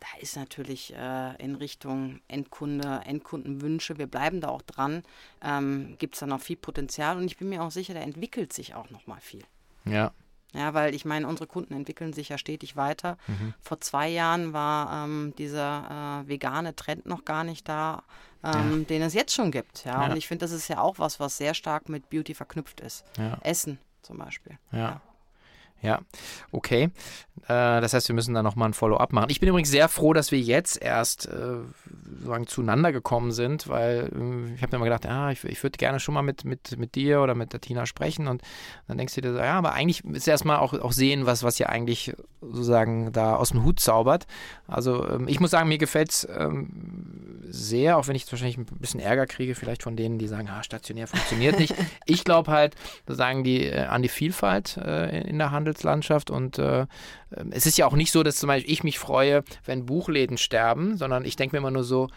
[0.00, 5.02] da ist natürlich äh, in Richtung Endkunde, Endkundenwünsche, wir bleiben da auch dran,
[5.42, 8.52] ähm, gibt es da noch viel Potenzial und ich bin mir auch sicher, da entwickelt
[8.52, 9.44] sich auch noch mal viel.
[9.86, 10.12] Ja,
[10.56, 13.18] ja, weil ich meine, unsere Kunden entwickeln sich ja stetig weiter.
[13.26, 13.54] Mhm.
[13.60, 18.02] Vor zwei Jahren war ähm, dieser äh, vegane Trend noch gar nicht da,
[18.42, 18.84] ähm, ja.
[18.84, 19.84] den es jetzt schon gibt.
[19.84, 20.10] Ja, ja.
[20.10, 23.04] und ich finde, das ist ja auch was, was sehr stark mit Beauty verknüpft ist.
[23.42, 24.58] Essen zum Beispiel.
[24.72, 25.00] ja.
[25.86, 26.00] Ja,
[26.50, 26.90] okay.
[27.44, 29.30] Äh, das heißt, wir müssen da nochmal ein Follow-up machen.
[29.30, 31.58] Ich bin übrigens sehr froh, dass wir jetzt erst äh,
[32.10, 35.78] sozusagen zueinander gekommen sind, weil äh, ich habe mir immer gedacht, ja, ich, ich würde
[35.78, 38.42] gerne schon mal mit, mit, mit dir oder mit der Tina sprechen und
[38.88, 41.60] dann denkst du dir so, ja, aber eigentlich ist erstmal auch, auch sehen, was, was
[41.60, 44.26] ihr eigentlich sozusagen da aus dem Hut zaubert.
[44.66, 48.58] Also ähm, ich muss sagen, mir gefällt es ähm, sehr, auch wenn ich jetzt wahrscheinlich
[48.58, 51.74] ein bisschen Ärger kriege, vielleicht von denen, die sagen, ah, stationär funktioniert nicht.
[52.06, 52.74] ich glaube halt
[53.06, 56.86] sozusagen die, äh, an die Vielfalt äh, in der Handelslandschaft und äh,
[57.50, 60.96] es ist ja auch nicht so, dass zum Beispiel ich mich freue, wenn Buchläden sterben,
[60.96, 62.08] sondern ich denke mir immer nur so,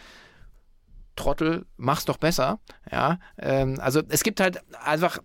[1.16, 2.60] Trottel, mach's doch besser.
[2.90, 5.20] Ja, ähm, also es gibt halt einfach,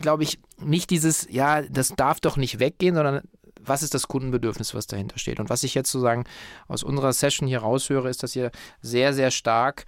[0.00, 3.22] glaube ich, nicht dieses, ja, das darf doch nicht weggehen, sondern
[3.60, 5.40] was ist das Kundenbedürfnis, was dahinter steht.
[5.40, 6.24] Und was ich jetzt sozusagen
[6.66, 9.84] aus unserer Session hier raushöre, ist, dass ihr sehr, sehr stark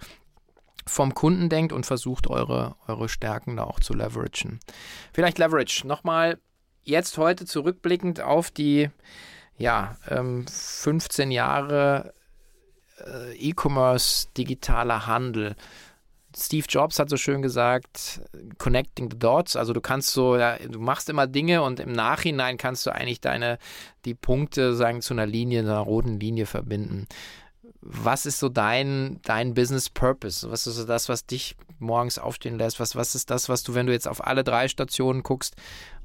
[0.85, 4.59] vom Kunden denkt und versucht, eure, eure Stärken da auch zu leveragen.
[5.13, 5.85] Vielleicht Leverage.
[5.85, 6.39] Nochmal
[6.87, 8.89] jetzt heute zurückblickend auf die
[9.57, 12.13] ja, ähm, 15 Jahre
[13.05, 15.55] äh, E-Commerce, digitaler Handel.
[16.35, 18.21] Steve Jobs hat so schön gesagt,
[18.59, 19.55] connecting the dots.
[19.55, 23.21] Also du kannst so, ja, du machst immer Dinge und im Nachhinein kannst du eigentlich
[23.21, 23.57] deine,
[24.05, 27.07] die Punkte sagen zu einer Linie, einer roten Linie verbinden.
[27.89, 30.49] Was ist so dein, dein Business Purpose?
[30.51, 32.81] Was ist so das, was dich morgens aufstehen lässt?
[32.81, 35.55] Was, was ist das, was du, wenn du jetzt auf alle drei Stationen guckst,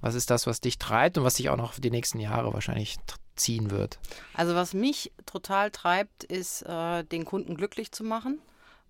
[0.01, 2.53] was ist das, was dich treibt und was dich auch noch für die nächsten Jahre
[2.55, 2.99] wahrscheinlich
[3.35, 3.99] ziehen wird?
[4.35, 8.39] Also was mich total treibt, ist, äh, den Kunden glücklich zu machen.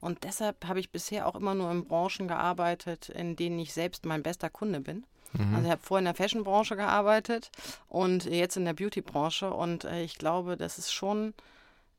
[0.01, 4.05] Und deshalb habe ich bisher auch immer nur in Branchen gearbeitet, in denen ich selbst
[4.05, 5.07] mein bester Kunde bin.
[5.33, 5.55] Mhm.
[5.55, 7.51] Also ich habe vorher in der Fashion-Branche gearbeitet
[7.89, 9.51] und jetzt in der Beauty-Branche.
[9.51, 11.35] Und äh, ich glaube, das ist schon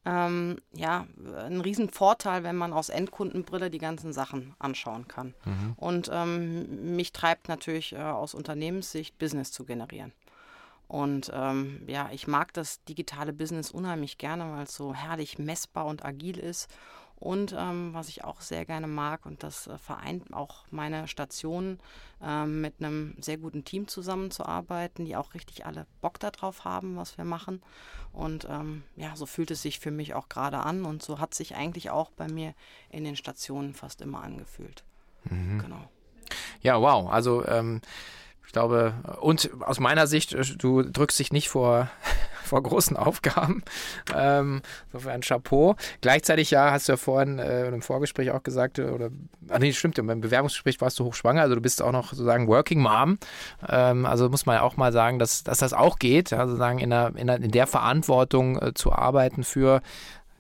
[0.05, 5.33] ähm, ja, ein Riesenvorteil, wenn man aus Endkundenbrille die ganzen Sachen anschauen kann.
[5.45, 5.73] Mhm.
[5.77, 10.11] Und ähm, mich treibt natürlich äh, aus Unternehmenssicht, Business zu generieren.
[10.87, 15.85] Und ähm, ja, ich mag das digitale Business unheimlich gerne, weil es so herrlich messbar
[15.85, 16.69] und agil ist.
[17.23, 21.79] Und ähm, was ich auch sehr gerne mag, und das äh, vereint auch meine Stationen,
[22.21, 27.17] ähm, mit einem sehr guten Team zusammenzuarbeiten, die auch richtig alle Bock darauf haben, was
[27.17, 27.61] wir machen.
[28.11, 30.83] Und ähm, ja, so fühlt es sich für mich auch gerade an.
[30.83, 32.53] Und so hat sich eigentlich auch bei mir
[32.89, 34.83] in den Stationen fast immer angefühlt.
[35.23, 35.59] Mhm.
[35.59, 35.89] Genau.
[36.61, 37.09] Ja, wow.
[37.09, 37.79] Also ähm,
[38.45, 41.89] ich glaube, und aus meiner Sicht, äh, du drückst dich nicht vor
[42.45, 43.63] vor großen Aufgaben.
[44.15, 45.75] Ähm, insofern Chapeau.
[46.01, 49.09] Gleichzeitig ja, hast du ja vorhin äh, im Vorgespräch auch gesagt, äh, oder,
[49.49, 52.81] ach nee, stimmt, beim Bewerbungsgespräch warst du hochschwanger, also du bist auch noch sozusagen Working
[52.81, 53.17] Mom.
[53.67, 56.79] Ähm, also muss man ja auch mal sagen, dass, dass das auch geht, also sagen
[56.79, 59.81] in der, in der, in der Verantwortung äh, zu arbeiten für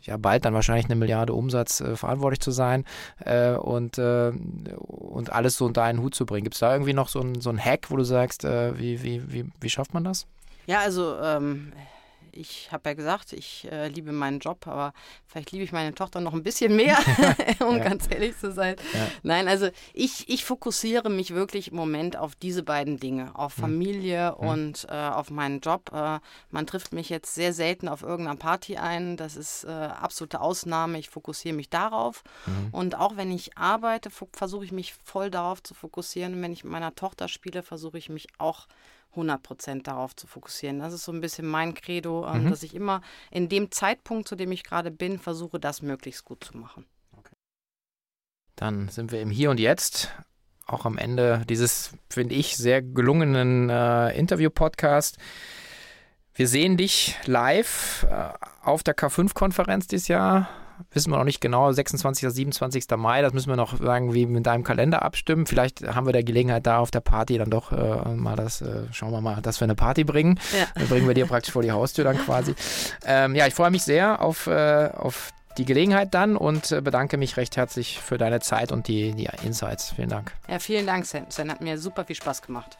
[0.05, 2.85] ja bald dann wahrscheinlich eine Milliarde Umsatz äh, verantwortlich zu sein
[3.19, 4.31] äh, und, äh,
[4.77, 6.43] und alles so unter einen Hut zu bringen.
[6.43, 9.31] Gibt es da irgendwie noch so ein, so Hack, wo du sagst, äh, wie, wie,
[9.31, 10.27] wie, wie schafft man das?
[10.65, 11.73] Ja, also ähm,
[12.35, 14.93] ich habe ja gesagt, ich äh, liebe meinen Job, aber
[15.25, 16.97] vielleicht liebe ich meine Tochter noch ein bisschen mehr,
[17.59, 17.83] um ja.
[17.83, 18.75] ganz ehrlich zu sein.
[18.93, 19.07] Ja.
[19.21, 23.61] Nein, also ich, ich fokussiere mich wirklich im Moment auf diese beiden Dinge, auf hm.
[23.63, 24.47] Familie mhm.
[24.47, 25.91] und äh, auf meinen Job.
[25.93, 29.15] Äh, man trifft mich jetzt sehr selten auf irgendeiner Party ein.
[29.15, 30.97] Das ist äh, absolute Ausnahme.
[30.99, 32.23] Ich fokussiere mich darauf.
[32.45, 32.69] Mhm.
[32.71, 36.33] Und auch wenn ich arbeite, versuche ich mich voll darauf zu fokussieren.
[36.33, 38.67] Und wenn ich mit meiner Tochter spiele, versuche ich mich auch
[39.15, 40.79] 100% darauf zu fokussieren.
[40.79, 42.49] Das ist so ein bisschen mein Credo, ähm, mhm.
[42.49, 43.01] dass ich immer
[43.31, 46.85] in dem Zeitpunkt, zu dem ich gerade bin, versuche, das möglichst gut zu machen.
[47.17, 47.35] Okay.
[48.55, 50.11] Dann sind wir im Hier und Jetzt.
[50.65, 55.17] Auch am Ende dieses, finde ich, sehr gelungenen äh, Interview-Podcast.
[56.35, 58.29] Wir sehen dich live äh,
[58.63, 60.49] auf der K5-Konferenz dieses Jahr
[60.91, 62.25] wissen wir noch nicht genau, 26.
[62.25, 62.85] oder 27.
[62.97, 65.45] Mai, das müssen wir noch irgendwie mit deinem Kalender abstimmen.
[65.45, 68.83] Vielleicht haben wir der Gelegenheit da auf der Party dann doch äh, mal das, äh,
[68.91, 70.39] schauen wir mal, dass wir eine Party bringen.
[70.57, 70.67] Ja.
[70.75, 72.55] Dann bringen wir dir praktisch vor die Haustür dann quasi.
[73.05, 77.17] Ähm, ja, ich freue mich sehr auf, äh, auf die Gelegenheit dann und äh, bedanke
[77.17, 79.91] mich recht herzlich für deine Zeit und die, die Insights.
[79.91, 80.31] Vielen Dank.
[80.47, 81.25] Ja, vielen Dank, Sam.
[81.29, 82.77] Sam hat mir super viel Spaß gemacht.